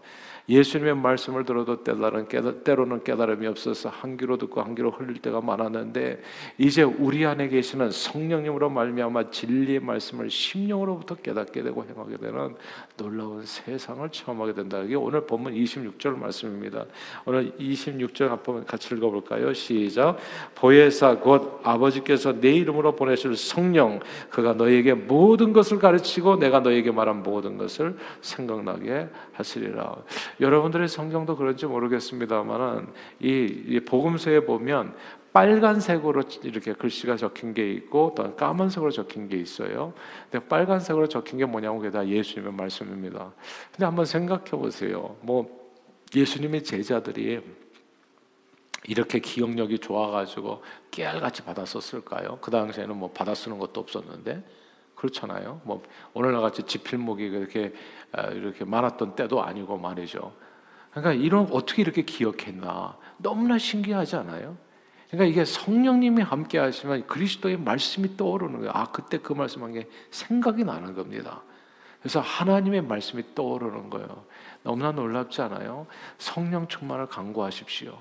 예수님의 0.49 0.97
말씀을 0.97 1.45
들어도 1.45 1.83
때다른 1.83 2.29
깨달, 2.29 2.63
때로는 2.65 3.05
깨달음이 3.05 3.47
없어서 3.49 3.89
한 3.89 4.17
귀로 4.17 4.39
듣고 4.39 4.63
한 4.63 4.75
귀로 4.75 4.91
흘릴 4.91 5.21
때가 5.21 5.41
많았는데 5.41 6.23
이제 6.57 6.83
우리 6.83 7.27
안에 7.27 7.49
계시는 7.49 7.91
성령님으로 7.91 8.71
말미암아 8.71 9.31
진리의 9.31 9.81
말씀을 9.81 10.31
심령으로부터 10.31 11.17
깨닫게 11.17 11.63
되고 11.63 11.85
행하게 11.85 12.17
되는 12.17 12.55
놀라운 12.97 13.45
세상을 13.45 14.09
체험하게 14.11 14.55
된다. 14.55 14.81
이게 14.81 14.95
오늘 14.95 15.27
본문 15.27 15.53
26절 15.55 16.17
말씀입니다. 16.17 16.87
오늘 17.27 17.53
26절 17.59 18.29
한번 18.29 18.65
같이 18.65 18.95
읽어볼까요? 18.95 19.48
시작. 19.55 20.17
보혜사 20.55 21.19
곧 21.19 21.61
아버지께서 21.63 22.41
내 22.41 22.53
이름으로 22.53 22.97
보내실 22.97 23.37
성령 23.37 24.01
그가 24.31 24.55
너에게 24.55 24.95
모든 24.95 25.53
것을 25.53 25.79
가르치고 25.79 26.37
내가 26.37 26.61
너에게 26.61 26.91
말한 26.91 27.23
모든 27.23 27.59
것을 27.59 27.97
생각나게 28.21 29.09
하시리라. 29.33 29.97
여러분들의 30.41 30.89
성경도 30.89 31.37
그런지 31.37 31.67
모르겠습니다만은 31.67 32.87
이, 33.21 33.63
이 33.67 33.81
복음서에 33.81 34.41
보면 34.41 34.95
빨간색으로 35.33 36.23
이렇게 36.43 36.73
글씨가 36.73 37.17
적힌 37.17 37.55
게 37.55 37.71
있고 37.73 38.13
또 38.17 38.35
까만색으로 38.35 38.91
적힌 38.91 39.29
게 39.29 39.37
있어요. 39.37 39.93
근데 40.31 40.45
빨간색으로 40.47 41.07
적힌 41.09 41.39
게 41.39 41.45
뭐냐고 41.45 41.79
그게 41.79 41.91
다 41.91 42.07
예수님의 42.07 42.55
말씀입니다. 42.55 43.33
근데 43.71 43.85
한번 43.85 44.05
생각해 44.05 44.51
보세요. 44.51 45.17
뭐 45.21 45.47
예수님의 46.15 46.65
제자들이 46.65 47.41
이렇게 48.87 49.19
기억력이 49.19 49.81
좋아가지고 49.81 50.63
깨알같이 50.91 51.43
받았었을까요? 51.43 52.39
그 52.41 52.51
당시에는 52.51 52.97
뭐 52.97 53.11
받아 53.11 53.35
쓰는 53.35 53.59
것도 53.59 53.81
없었는데 53.81 54.43
그렇잖아요. 54.95 55.61
뭐 55.65 55.83
오늘날 56.15 56.43
같이 56.43 56.63
지필목이 56.63 57.31
그렇게 57.31 57.73
아, 58.13 58.29
이렇게 58.29 58.65
많았던 58.65 59.15
때도 59.17 59.43
아니고 59.43 59.79
말이죠. 59.79 60.33
그러니까 60.91 61.13
이런 61.13 61.49
어떻게 61.53 61.83
이렇게 61.83 62.03
기억했나 62.03 62.97
너무나 63.19 63.59
신기하지 63.59 64.17
않아요? 64.17 64.57
그러니까 65.09 65.31
이게 65.31 65.45
성령님이 65.45 66.23
함께 66.23 66.59
하시면 66.59 67.07
그리스도의 67.07 67.59
말씀이 67.59 68.17
떠오르는 68.17 68.59
거예요. 68.59 68.73
아 68.75 68.91
그때 68.91 69.19
그 69.19 69.33
말씀한 69.33 69.73
게 69.73 69.89
생각이 70.11 70.65
나는 70.65 70.95
겁니다. 70.95 71.43
그래서 72.01 72.21
하나님의 72.21 72.83
말씀이 72.83 73.35
떠오르는 73.35 73.91
거예요. 73.91 74.25
너무나 74.63 74.93
놀랍지 74.93 75.43
않아요? 75.43 75.87
성령 76.19 76.69
충만을 76.69 77.07
강구하십시오. 77.07 77.97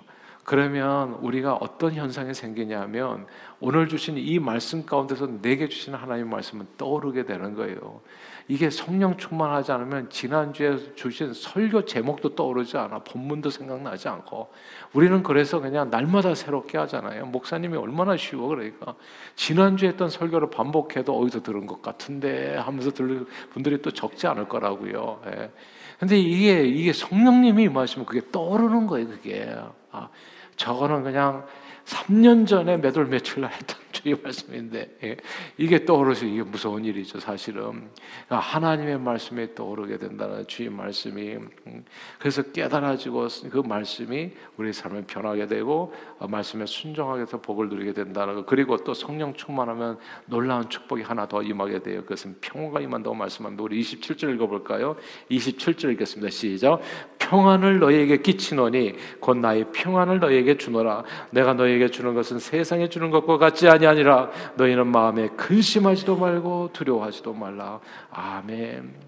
그러면 0.48 1.16
우리가 1.16 1.56
어떤 1.56 1.94
현상이 1.94 2.34
생기냐면 2.34 3.28
오늘 3.60 3.90
주신 3.90 4.18
이 4.18 4.40
말씀 4.40 4.86
가운데서 4.86 5.42
내게 5.42 5.68
주신 5.68 5.94
하나님의 5.94 6.32
말씀은 6.32 6.66
떠오르게 6.78 7.26
되는 7.26 7.54
거예요. 7.54 8.00
이게 8.48 8.70
성령 8.70 9.18
충만하지 9.18 9.74
않으면 9.74 10.10
지난주에 10.10 10.96
주신 10.96 11.34
설교 11.34 11.84
제목도 11.84 12.36
떠오르지 12.36 12.78
않아. 12.78 13.00
본문도 13.00 13.50
생각나지 13.50 14.08
않고. 14.08 14.48
우리는 14.94 15.22
그래서 15.22 15.60
그냥 15.60 15.90
날마다 15.90 16.34
새롭게 16.34 16.78
하잖아요. 16.78 17.26
목사님이 17.26 17.76
얼마나 17.76 18.16
쉬워. 18.16 18.48
그러니까. 18.48 18.96
지난주에 19.36 19.90
했던 19.90 20.10
설교를 20.10 20.50
반복해도 20.50 21.14
어디서 21.20 21.44
들은 21.44 21.66
것 21.68 21.82
같은데 21.82 22.56
하면서 22.56 22.92
들을 22.92 23.26
분들이 23.50 23.82
또 23.82 23.92
적지 23.92 24.28
않을 24.28 24.48
거라고요. 24.48 25.24
예. 25.28 25.52
근데 26.00 26.18
이게, 26.18 26.64
이게 26.64 26.94
성령님이 26.94 27.64
임하시면 27.64 28.06
그게 28.06 28.22
떠오르는 28.32 28.88
거예요, 28.88 29.10
그게. 29.10 29.54
아, 29.92 30.08
저거는 30.58 31.04
그냥 31.04 31.46
3년 31.88 32.46
전에 32.46 32.78
몇월 32.78 33.06
며칠 33.08 33.42
날 33.42 33.54
했던 33.54 33.78
주의 33.94 34.16
말씀인데 34.22 34.98
예. 35.04 35.18
이게 35.58 35.86
떠오르서 35.86 36.26
이게 36.26 36.44
무서운 36.44 36.84
일이죠 36.84 37.20
사실은. 37.20 37.90
그러니까 38.26 38.40
하나님의 38.40 39.00
말씀이 39.00 39.56
떠오르게 39.56 39.98
된다는 39.98 40.46
주의 40.48 40.70
말씀이 40.70 41.36
음. 41.36 41.86
그래서 42.20 42.44
깨달아지고 42.44 43.28
그 43.50 43.60
말씀이 43.60 44.32
우리 44.58 44.74
삶을 44.74 45.04
변하게 45.08 45.48
되고 45.48 45.94
어, 46.20 46.28
말씀에 46.28 46.66
순종하게 46.66 47.22
해서 47.22 47.40
복을 47.40 47.70
누리게 47.70 47.94
된다는 47.94 48.36
거. 48.36 48.46
그리고 48.46 48.78
또 48.78 48.94
성령 48.94 49.34
충만하면 49.34 49.98
놀라운 50.26 50.70
축복이 50.70 51.04
하나 51.04 51.26
더 51.28 51.42
임하게 51.42 51.80
돼요. 51.80 52.02
그것은 52.02 52.36
평화가 52.42 52.82
임한다고 52.82 53.16
말씀합니다 53.16 53.64
우리 53.64 53.82
27절 53.82 54.36
읽어볼까요? 54.36 54.98
27절 55.32 55.94
읽겠습니다. 55.94 56.30
시작 56.30 56.82
평안을 57.28 57.80
너희에게 57.80 58.18
끼치노니 58.18 58.96
곧 59.20 59.38
나의 59.38 59.66
평안을 59.74 60.20
너희에게 60.20 60.58
주노라 60.58 61.04
내가 61.32 61.54
너희에게 61.54 61.90
주는 61.90 62.14
것은 62.14 62.40
세상에 62.40 62.88
주는 62.88 63.12
것과 63.12 63.38
같지 63.38 63.68
아니 63.68 63.86
아니라 63.86 64.32
너희는 64.56 64.88
마음에 64.88 65.28
근심하지도 65.30 66.16
말고 66.16 66.70
두려워하지도 66.72 67.34
말라. 67.34 67.80
아멘. 68.12 69.08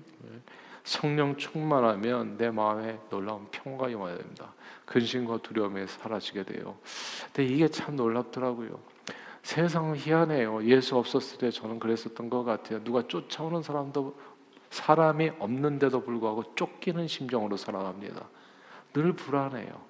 성령 0.83 1.37
충만하면 1.37 2.35
내 2.37 2.49
마음에 2.49 2.99
놀라운 3.09 3.45
평화가 3.51 3.89
임하야 3.89 4.17
됩니다. 4.17 4.53
근심과 4.85 5.37
두려움이 5.43 5.85
사라지게 5.87 6.43
돼요. 6.43 6.75
근데 7.25 7.45
이게 7.45 7.67
참 7.69 7.95
놀랍더라고요. 7.95 8.69
세상은 9.43 9.95
희한해요. 9.95 10.63
예수 10.65 10.97
없었을 10.97 11.37
때 11.37 11.51
저는 11.51 11.79
그랬었던 11.79 12.29
것 12.29 12.43
같아요. 12.43 12.83
누가 12.83 13.01
쫓아오는 13.07 13.61
사람도 13.61 14.15
사람이 14.69 15.31
없는데도 15.39 16.03
불구하고 16.03 16.55
쫓기는 16.55 17.07
심정으로 17.07 17.57
살아갑니다. 17.57 18.27
늘 18.93 19.13
불안해요. 19.13 19.89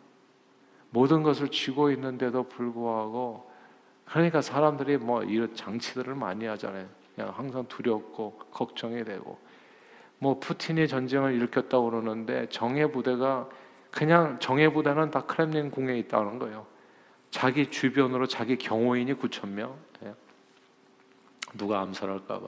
모든 0.91 1.23
것을 1.23 1.49
쥐고 1.49 1.91
있는데도 1.91 2.43
불구하고 2.43 3.49
그러니까 4.05 4.41
사람들이 4.41 4.97
뭐 4.97 5.23
이런 5.23 5.53
장치들을 5.55 6.15
많이 6.15 6.45
하잖아요. 6.45 6.87
그냥 7.15 7.31
항상 7.35 7.65
두렵고 7.67 8.39
걱정이 8.51 9.03
되고 9.03 9.37
뭐 10.17 10.39
푸틴이 10.39 10.87
전쟁을 10.87 11.33
일으켰다고 11.33 11.89
그러는데 11.89 12.47
정예 12.49 12.87
부대가 12.87 13.47
그냥 13.91 14.39
정예 14.39 14.69
부대는 14.69 15.11
다 15.11 15.25
크렘린 15.25 15.71
궁에 15.71 15.97
있다는 15.99 16.39
거예요. 16.39 16.65
자기 17.31 17.69
주변으로 17.69 18.27
자기 18.27 18.57
경호인이 18.57 19.13
9천 19.15 19.49
명. 19.49 19.75
예. 20.03 20.13
누가 21.53 21.81
암살할까 21.81 22.39
봐. 22.39 22.47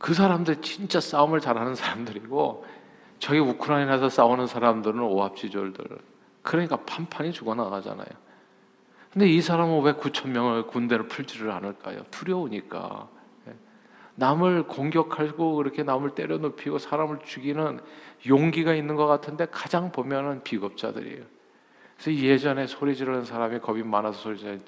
그 0.00 0.14
사람들 0.14 0.62
진짜 0.62 0.98
싸움을 0.98 1.40
잘하는 1.40 1.74
사람들이고 1.74 2.64
저기 3.18 3.38
우크라이나에서 3.38 4.08
싸우는 4.08 4.46
사람들은 4.46 4.98
오합지졸들. 4.98 5.84
그러니까 6.42 6.78
판판이 6.86 7.32
죽어나가잖아요. 7.32 8.08
근데 9.12 9.28
이 9.28 9.42
사람은 9.42 9.82
왜 9.82 9.92
9천 9.92 10.30
명을 10.30 10.68
군대를 10.68 11.06
풀지를 11.06 11.50
않을까요? 11.50 12.04
두려우니까. 12.10 13.08
예. 13.48 13.54
남을 14.14 14.68
공격하고 14.68 15.56
그렇게 15.56 15.82
남을 15.82 16.14
때려 16.14 16.38
눕히고 16.38 16.78
사람을 16.78 17.18
죽이는 17.22 17.80
용기가 18.26 18.74
있는 18.74 18.96
것 18.96 19.06
같은데 19.06 19.48
가장 19.50 19.92
보면은 19.92 20.42
비겁자들이에요. 20.42 21.24
그래서 21.98 22.14
예전에 22.14 22.66
소리 22.66 22.96
지르는 22.96 23.26
사람이 23.26 23.58
겁이 23.58 23.82
많아서 23.82 24.18
소리 24.18 24.38
지르 24.38 24.58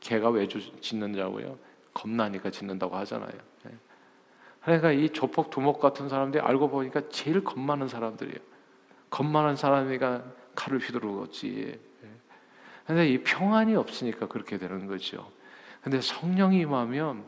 개가 0.00 0.30
왜 0.30 0.48
짖는다고요? 0.48 1.58
겁나니까 1.92 2.50
짖는다고 2.50 2.96
하잖아요. 2.96 3.32
예. 4.68 4.78
그러니까 4.78 4.92
이 4.92 5.10
조폭 5.10 5.50
두목 5.50 5.80
같은 5.80 6.08
사람들이 6.08 6.42
알고 6.42 6.68
보니까 6.68 7.02
제일 7.08 7.42
겁 7.42 7.58
많은 7.58 7.88
사람들이에요. 7.88 8.38
겁 9.10 9.24
많은 9.24 9.56
사람이가 9.56 10.24
칼을 10.54 10.80
휘두르겠지. 10.80 11.78
근데 12.86 13.08
이 13.08 13.22
평안이 13.22 13.74
없으니까 13.76 14.28
그렇게 14.28 14.58
되는 14.58 14.86
거죠. 14.86 15.30
근데 15.82 16.00
성령이 16.00 16.60
임하면 16.60 17.24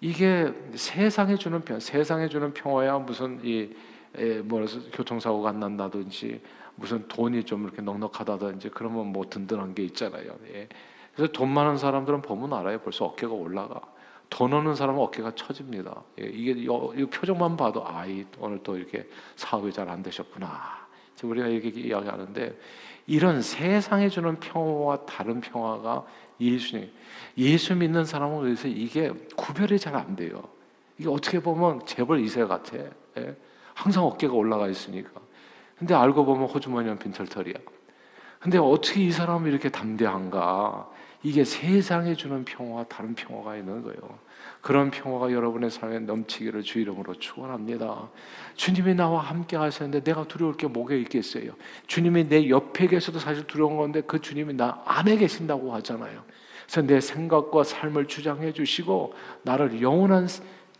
이게 0.00 0.52
세상에 0.74 1.36
주는 1.36 1.60
평, 1.62 1.80
세상에 1.80 2.28
주는 2.28 2.52
평화야 2.52 2.98
무슨 2.98 3.40
이 3.42 3.74
뭐라서 4.44 4.80
교통사고가 4.92 5.50
안 5.50 5.60
난다든지 5.60 6.42
무슨 6.74 7.06
돈이 7.08 7.44
좀 7.44 7.64
이렇게 7.64 7.82
넉넉하다든지 7.82 8.70
그러면 8.70 9.06
뭐 9.06 9.24
든든한 9.28 9.74
게 9.74 9.84
있잖아요. 9.84 10.36
예. 10.52 10.68
그래서 11.14 11.32
돈 11.32 11.50
많은 11.50 11.76
사람들은 11.76 12.22
보면 12.22 12.52
알아요. 12.52 12.78
벌써 12.78 13.04
어깨가 13.06 13.32
올라가. 13.32 13.80
돈 14.30 14.52
없는 14.52 14.74
사람은 14.76 15.00
어깨가 15.02 15.34
처집니다. 15.34 16.02
예. 16.20 16.24
이게 16.24 16.52
이 16.52 17.04
표정만 17.06 17.56
봐도 17.56 17.86
아이 17.86 18.24
오늘 18.38 18.62
또 18.62 18.76
이렇게 18.76 19.06
사업이 19.36 19.72
잘 19.72 19.88
안 19.88 20.02
되셨구나. 20.02 20.80
우리가 21.22 21.48
이렇게 21.48 21.68
이야기하는데 21.68 22.58
이런 23.06 23.42
세상에 23.42 24.08
주는 24.08 24.40
평화와 24.40 25.04
다른 25.04 25.40
평화가 25.42 26.06
예수님, 26.40 26.90
예수 27.36 27.74
믿는 27.74 28.06
사람은 28.06 28.40
그래서 28.40 28.68
이게 28.68 29.12
구별이 29.36 29.78
잘 29.78 29.96
안 29.96 30.16
돼요. 30.16 30.42
이게 30.96 31.10
어떻게 31.10 31.40
보면 31.40 31.84
재벌 31.84 32.20
이세 32.20 32.46
같아. 32.46 32.78
예? 33.18 33.36
항상 33.74 34.04
어깨가 34.04 34.32
올라가 34.32 34.68
있으니까. 34.68 35.20
근데 35.76 35.92
알고 35.94 36.24
보면 36.24 36.48
호주머니는 36.48 36.98
빈털털이야. 36.98 37.54
근데 38.38 38.56
어떻게 38.56 39.02
이 39.04 39.10
사람이 39.10 39.50
이렇게 39.50 39.68
담대한가? 39.68 40.88
이게 41.22 41.44
세상에 41.44 42.14
주는 42.14 42.44
평화와 42.44 42.84
다른 42.84 43.14
평화가 43.14 43.56
있는 43.56 43.82
거예요. 43.82 44.00
그런 44.62 44.90
평화가 44.90 45.32
여러분의 45.32 45.70
삶에 45.70 46.00
넘치기를 46.00 46.62
주 46.62 46.80
이름으로 46.80 47.14
축원합니다. 47.14 48.08
주님이 48.54 48.94
나와 48.94 49.20
함께 49.20 49.56
하셨는데 49.56 50.02
내가 50.02 50.24
두려울 50.24 50.56
게 50.56 50.66
뭐가 50.66 50.94
있겠어요? 50.94 51.52
주님이 51.86 52.28
내 52.28 52.48
옆에 52.48 52.86
계셔도 52.86 53.18
사실 53.18 53.46
두려운 53.46 53.76
건데 53.76 54.02
그 54.06 54.20
주님이 54.20 54.54
나 54.54 54.82
안에 54.86 55.16
계신다고 55.16 55.74
하잖아요. 55.74 56.22
그래서 56.64 56.86
내 56.86 57.00
생각과 57.00 57.64
삶을 57.64 58.06
주장해 58.06 58.52
주시고 58.52 59.14
나를 59.42 59.82
영원한 59.82 60.26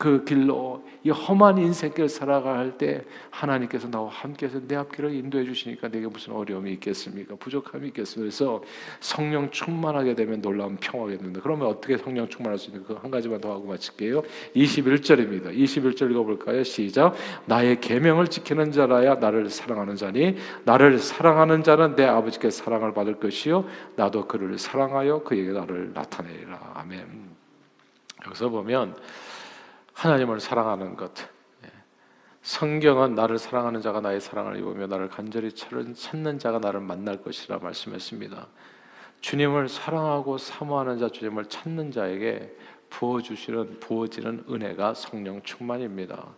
그 0.01 0.23
길로 0.23 0.83
이 1.03 1.11
험한 1.11 1.59
인생길 1.59 2.09
살아갈 2.09 2.75
때 2.75 3.03
하나님께서 3.29 3.87
나와 3.87 4.09
함께해서 4.09 4.59
내 4.67 4.75
앞길을 4.75 5.13
인도해 5.13 5.45
주시니까 5.45 5.89
내게 5.89 6.07
무슨 6.07 6.33
어려움이 6.33 6.73
있겠습니까? 6.73 7.35
부족함이 7.35 7.89
있겠습니까? 7.89 8.21
그래서 8.21 8.63
성령 8.99 9.51
충만하게 9.51 10.15
되면 10.15 10.41
놀라운 10.41 10.77
평화가 10.77 11.11
있는데 11.11 11.39
그러면 11.39 11.67
어떻게 11.67 11.97
성령 11.97 12.27
충만할 12.27 12.57
수 12.57 12.71
있는 12.71 12.83
그한 12.83 13.11
가지만 13.11 13.39
더 13.41 13.51
하고 13.51 13.67
마칠게요. 13.67 14.23
21절입니다. 14.55 15.55
21절 15.55 16.09
읽어볼까요? 16.09 16.63
시작. 16.63 17.13
나의 17.45 17.79
계명을 17.79 18.25
지키는 18.25 18.71
자라야 18.71 19.15
나를 19.15 19.51
사랑하는 19.51 19.97
자니 19.97 20.35
나를 20.63 20.97
사랑하는 20.97 21.61
자는 21.61 21.95
내 21.95 22.05
아버지께 22.05 22.49
사랑을 22.49 22.95
받을 22.95 23.19
것이요 23.19 23.67
나도 23.97 24.27
그를 24.27 24.57
사랑하여 24.57 25.21
그에게 25.21 25.51
나를 25.51 25.91
나타내리라. 25.93 26.71
아멘. 26.73 27.29
여기서 28.25 28.49
보면 28.49 28.95
하나님을 30.01 30.39
사랑하는 30.39 30.95
것. 30.95 31.11
예. 31.63 31.69
성경은 32.41 33.13
나를 33.13 33.37
사랑하는 33.37 33.81
자가 33.81 34.01
나의 34.01 34.19
사랑을 34.19 34.57
입으며 34.57 34.87
나를 34.87 35.09
간절히 35.09 35.53
찾는 35.53 36.39
자가 36.39 36.57
나를 36.57 36.79
만날 36.79 37.21
것이라 37.21 37.59
말씀했습니다. 37.59 38.47
주님을 39.19 39.69
사랑하고 39.69 40.39
사모하는 40.39 40.97
자, 40.97 41.07
주님을 41.07 41.45
찾는 41.45 41.91
자에게 41.91 42.51
부어 42.89 43.21
주시는 43.21 43.79
부어지는 43.79 44.45
은혜가 44.49 44.95
성령 44.95 45.43
충만입니다. 45.43 46.29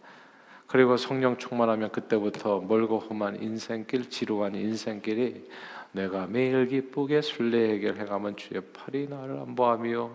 그리고 0.67 0.97
성령 0.97 1.37
충만하면 1.37 1.89
그때부터 1.89 2.59
멀고 2.59 2.99
험한 2.99 3.41
인생길, 3.41 4.09
지루한 4.09 4.55
인생길이 4.55 5.47
내가 5.93 6.27
매일 6.27 6.67
기쁘게 6.67 7.21
순례의 7.21 7.97
해가면 7.97 8.35
주의 8.35 8.61
팔이 8.73 9.07
나를 9.07 9.39
안보하며 9.39 10.11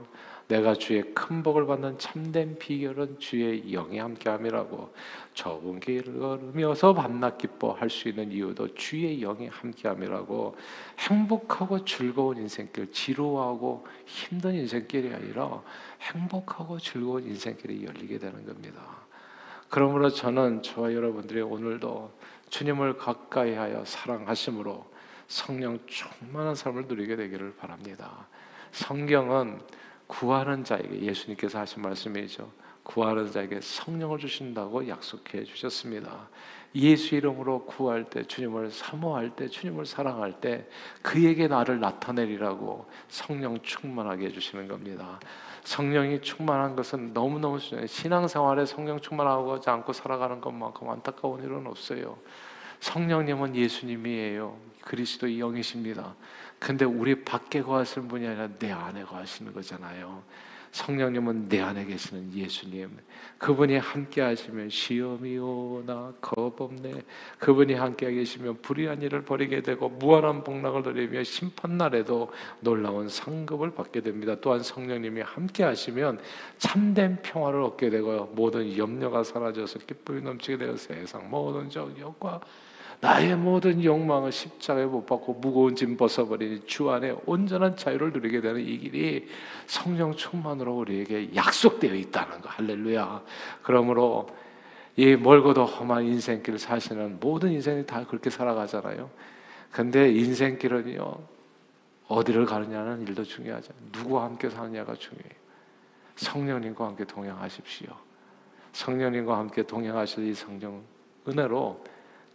내가 0.49 0.73
주의 0.73 1.03
큰 1.15 1.43
복을 1.43 1.67
받는 1.67 1.99
참된 1.99 2.59
비결은 2.59 3.19
주의 3.19 3.61
영이 3.71 3.99
함께함이라고 3.99 4.95
좁은 5.35 5.79
길을 5.79 6.19
걸으면서 6.19 6.95
밤낮 6.95 7.37
기뻐할 7.37 7.91
수 7.91 8.09
있는 8.09 8.33
이유도 8.33 8.75
주의 8.75 9.21
영이 9.21 9.49
함께함이라고 9.49 10.57
행복하고 11.01 11.85
즐거운 11.85 12.39
인생길, 12.39 12.91
지루하고 12.91 13.87
힘든 14.07 14.55
인생길이 14.55 15.13
아니라 15.13 15.63
행복하고 16.01 16.79
즐거운 16.79 17.25
인생길이 17.25 17.85
열리게 17.85 18.19
되는 18.19 18.47
겁니다. 18.47 18.81
그러므로 19.69 20.09
저는 20.09 20.63
저와 20.63 20.95
여러분들이 20.95 21.43
오늘도 21.43 22.11
주님을 22.49 22.97
가까이하여 22.97 23.85
사랑하심으로 23.85 24.87
성령 25.27 25.79
충만한 25.87 26.55
삶을 26.55 26.87
누리게 26.87 27.17
되기를 27.17 27.57
바랍니다. 27.57 28.27
성경은 28.73 29.61
구하는 30.09 30.65
자에게 30.65 31.03
예수님께서 31.03 31.61
하신 31.61 31.83
말씀이죠. 31.83 32.51
구하는 32.83 33.31
자에게 33.31 33.61
성령을 33.61 34.19
주신다고 34.19 34.89
약속해 34.89 35.45
주셨습니다. 35.45 36.29
예수 36.75 37.15
이름으로 37.15 37.65
구할 37.67 38.05
때 38.05 38.25
주님을 38.25 38.71
사모할 38.71 39.37
때 39.37 39.49
주님을 39.49 39.85
사랑할 39.85 40.41
때 40.41 40.67
그에게 41.03 41.47
나를 41.49 41.81
나타내리라고 41.81 42.87
성령 43.09 43.61
충만하게 43.61 44.27
해 44.27 44.31
주시는 44.31 44.69
겁니다. 44.69 45.21
성령이 45.65 46.23
충만한 46.23 46.75
것은 46.75 47.13
너무너무 47.13 47.59
중요해요. 47.59 47.87
신앙생활에 47.87 48.65
성령 48.65 49.01
충만하지 49.01 49.69
않고 49.69 49.93
살아가는 49.93 50.41
것만큼 50.41 50.89
안타까운 50.89 51.43
일은 51.43 51.67
없어요. 51.67 52.17
성령님은 52.81 53.55
예수님이에요. 53.55 54.57
그리스도의 54.83 55.39
영이십니다. 55.41 56.15
근데 56.59 56.85
우리 56.85 57.25
밖에 57.25 57.63
거하시는 57.63 58.09
분이 58.09 58.27
아니라 58.27 58.49
내 58.59 58.73
안에 58.73 59.05
거하시는 59.05 59.53
거잖아요. 59.53 60.23
성령님은 60.73 61.49
내 61.49 61.61
안에 61.61 61.85
계시는 61.85 62.33
예수님. 62.35 62.91
그분이 63.39 63.79
함께 63.79 64.21
하시면 64.21 64.69
시험이 64.69 65.39
오나 65.39 66.13
겁없네. 66.21 67.03
그분이 67.39 67.75
함께 67.75 68.13
계시면 68.13 68.61
불의한 68.63 69.01
일을 69.03 69.23
벌이게 69.23 69.63
되고 69.63 69.89
무한한 69.89 70.45
복락을 70.45 70.83
누리며 70.83 71.25
심판날에도 71.25 72.33
놀라운 72.61 73.09
상급을 73.09 73.73
받게 73.73 74.01
됩니다. 74.03 74.37
또한 74.41 74.63
성령님이 74.63 75.23
함께 75.23 75.65
하시면 75.65 76.21
참된 76.59 77.23
평화를 77.23 77.63
얻게 77.63 77.91
되고 77.91 78.27
모든 78.35 78.77
염려가 78.77 79.23
사라져서 79.25 79.81
기쁨이 79.81 80.21
넘치게 80.23 80.59
되어 80.59 80.77
세상 80.77 81.31
모든 81.31 81.71
적역과 81.71 82.41
나의 83.01 83.37
모든 83.37 83.83
욕망을 83.83 84.33
십자가에 84.33 84.85
못 84.85 85.07
받고 85.07 85.35
무거운 85.35 85.77
짐 85.77 85.97
벗어버리니 85.97 86.67
주 86.67 86.91
안에 86.91 87.17
온전한 87.27 87.77
자유를 87.77 88.13
누리게 88.13 88.41
되는 88.41 88.61
이 88.61 88.79
길이 88.79 89.29
성령 89.67 90.15
충만으로 90.15 90.77
우리에게 90.79 91.35
약속되어 91.35 91.95
있다는 91.95 92.41
거 92.41 92.49
할렐루야. 92.49 93.23
그러므로 93.63 94.29
이 94.97 95.15
멀고도 95.15 95.65
험한 95.65 96.07
인생길을 96.07 96.59
사시는 96.59 97.19
모든 97.21 97.53
인생이 97.53 97.87
다 97.87 98.05
그렇게 98.05 98.31
살아가잖아요. 98.31 99.09
근데 99.71 100.11
인생길은요 100.11 101.15
어디를 102.09 102.47
가느냐는 102.47 103.07
일도 103.07 103.23
중요하죠. 103.23 103.73
누구와 103.93 104.25
함께 104.25 104.51
사느냐가 104.51 104.95
중요해요. 104.95 105.39
성령님과 106.17 106.87
함께 106.87 107.05
동행하십시오. 107.05 107.91
성령님과 108.73 109.39
함께 109.39 109.63
동행하실 109.63 110.27
이 110.27 110.35
성령 110.35 110.83
은혜로 111.29 111.85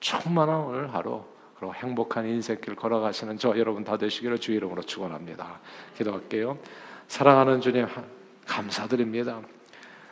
충만한 0.03 0.59
오늘 0.59 0.93
하루 0.93 1.23
그리고 1.55 1.73
행복한 1.73 2.27
인생길 2.27 2.75
걸어가시는 2.75 3.37
저 3.37 3.57
여러분 3.57 3.85
다 3.85 3.97
되시기를 3.97 4.37
주 4.37 4.51
이름으로 4.51 4.81
축원합니다. 4.81 5.61
기도할게요. 5.97 6.57
사랑하는 7.07 7.61
주님 7.61 7.87
감사드립니다. 8.45 9.39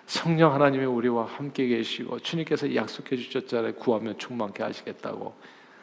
성령 0.06 0.54
하나님이 0.54 0.86
우리와 0.86 1.26
함께 1.26 1.68
계시고 1.68 2.20
주님께서 2.20 2.74
약속해 2.74 3.18
주셨잖아요. 3.18 3.76
구하면 3.76 4.18
충만케 4.18 4.64
하시겠다고. 4.64 5.36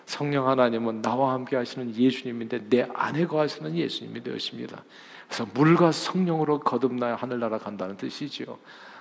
성령 0.07 0.49
하나님은 0.49 1.03
나와 1.03 1.35
함께 1.35 1.57
하시는 1.57 1.95
예수님인데 1.95 2.71
내 2.71 2.89
안에 2.95 3.27
거하시는 3.27 3.77
예수님이 3.77 4.23
되십니다. 4.23 4.85
그래서 5.27 5.47
물과 5.53 5.93
성령으로 5.93 6.61
거듭나야 6.61 7.17
하늘나라 7.17 7.59
간다는 7.59 7.99
뜻이지요. 7.99 8.57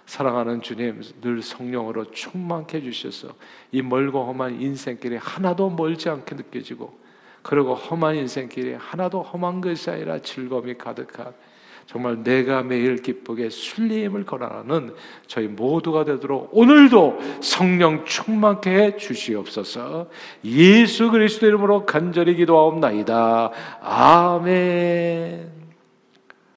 사랑하는 0.07 0.61
주님, 0.61 1.01
늘 1.21 1.41
성령으로 1.41 2.11
충만케 2.11 2.77
해주셔서 2.77 3.35
이 3.73 3.81
멀고 3.81 4.23
험한 4.23 4.61
인생길이 4.61 5.17
하나도 5.17 5.69
멀지 5.69 6.09
않게 6.09 6.35
느껴지고, 6.35 6.97
그리고 7.43 7.75
험한 7.75 8.15
인생길이 8.15 8.73
하나도 8.73 9.21
험한 9.21 9.61
것이 9.61 9.89
아니라 9.89 10.19
즐거움이 10.19 10.77
가득한 10.77 11.33
정말 11.85 12.23
내가 12.23 12.63
매일 12.63 12.97
기쁘게 12.97 13.49
순리임을 13.49 14.25
거라는 14.25 14.93
저희 15.27 15.47
모두가 15.47 16.03
되도록 16.03 16.49
오늘도 16.51 17.19
성령 17.41 18.03
충만케 18.05 18.69
해 18.69 18.97
주시옵소서. 18.97 20.09
예수 20.45 21.11
그리스도 21.11 21.47
이름으로 21.47 21.85
간절히 21.85 22.35
기도하옵나이다. 22.35 23.51
아멘. 23.81 25.56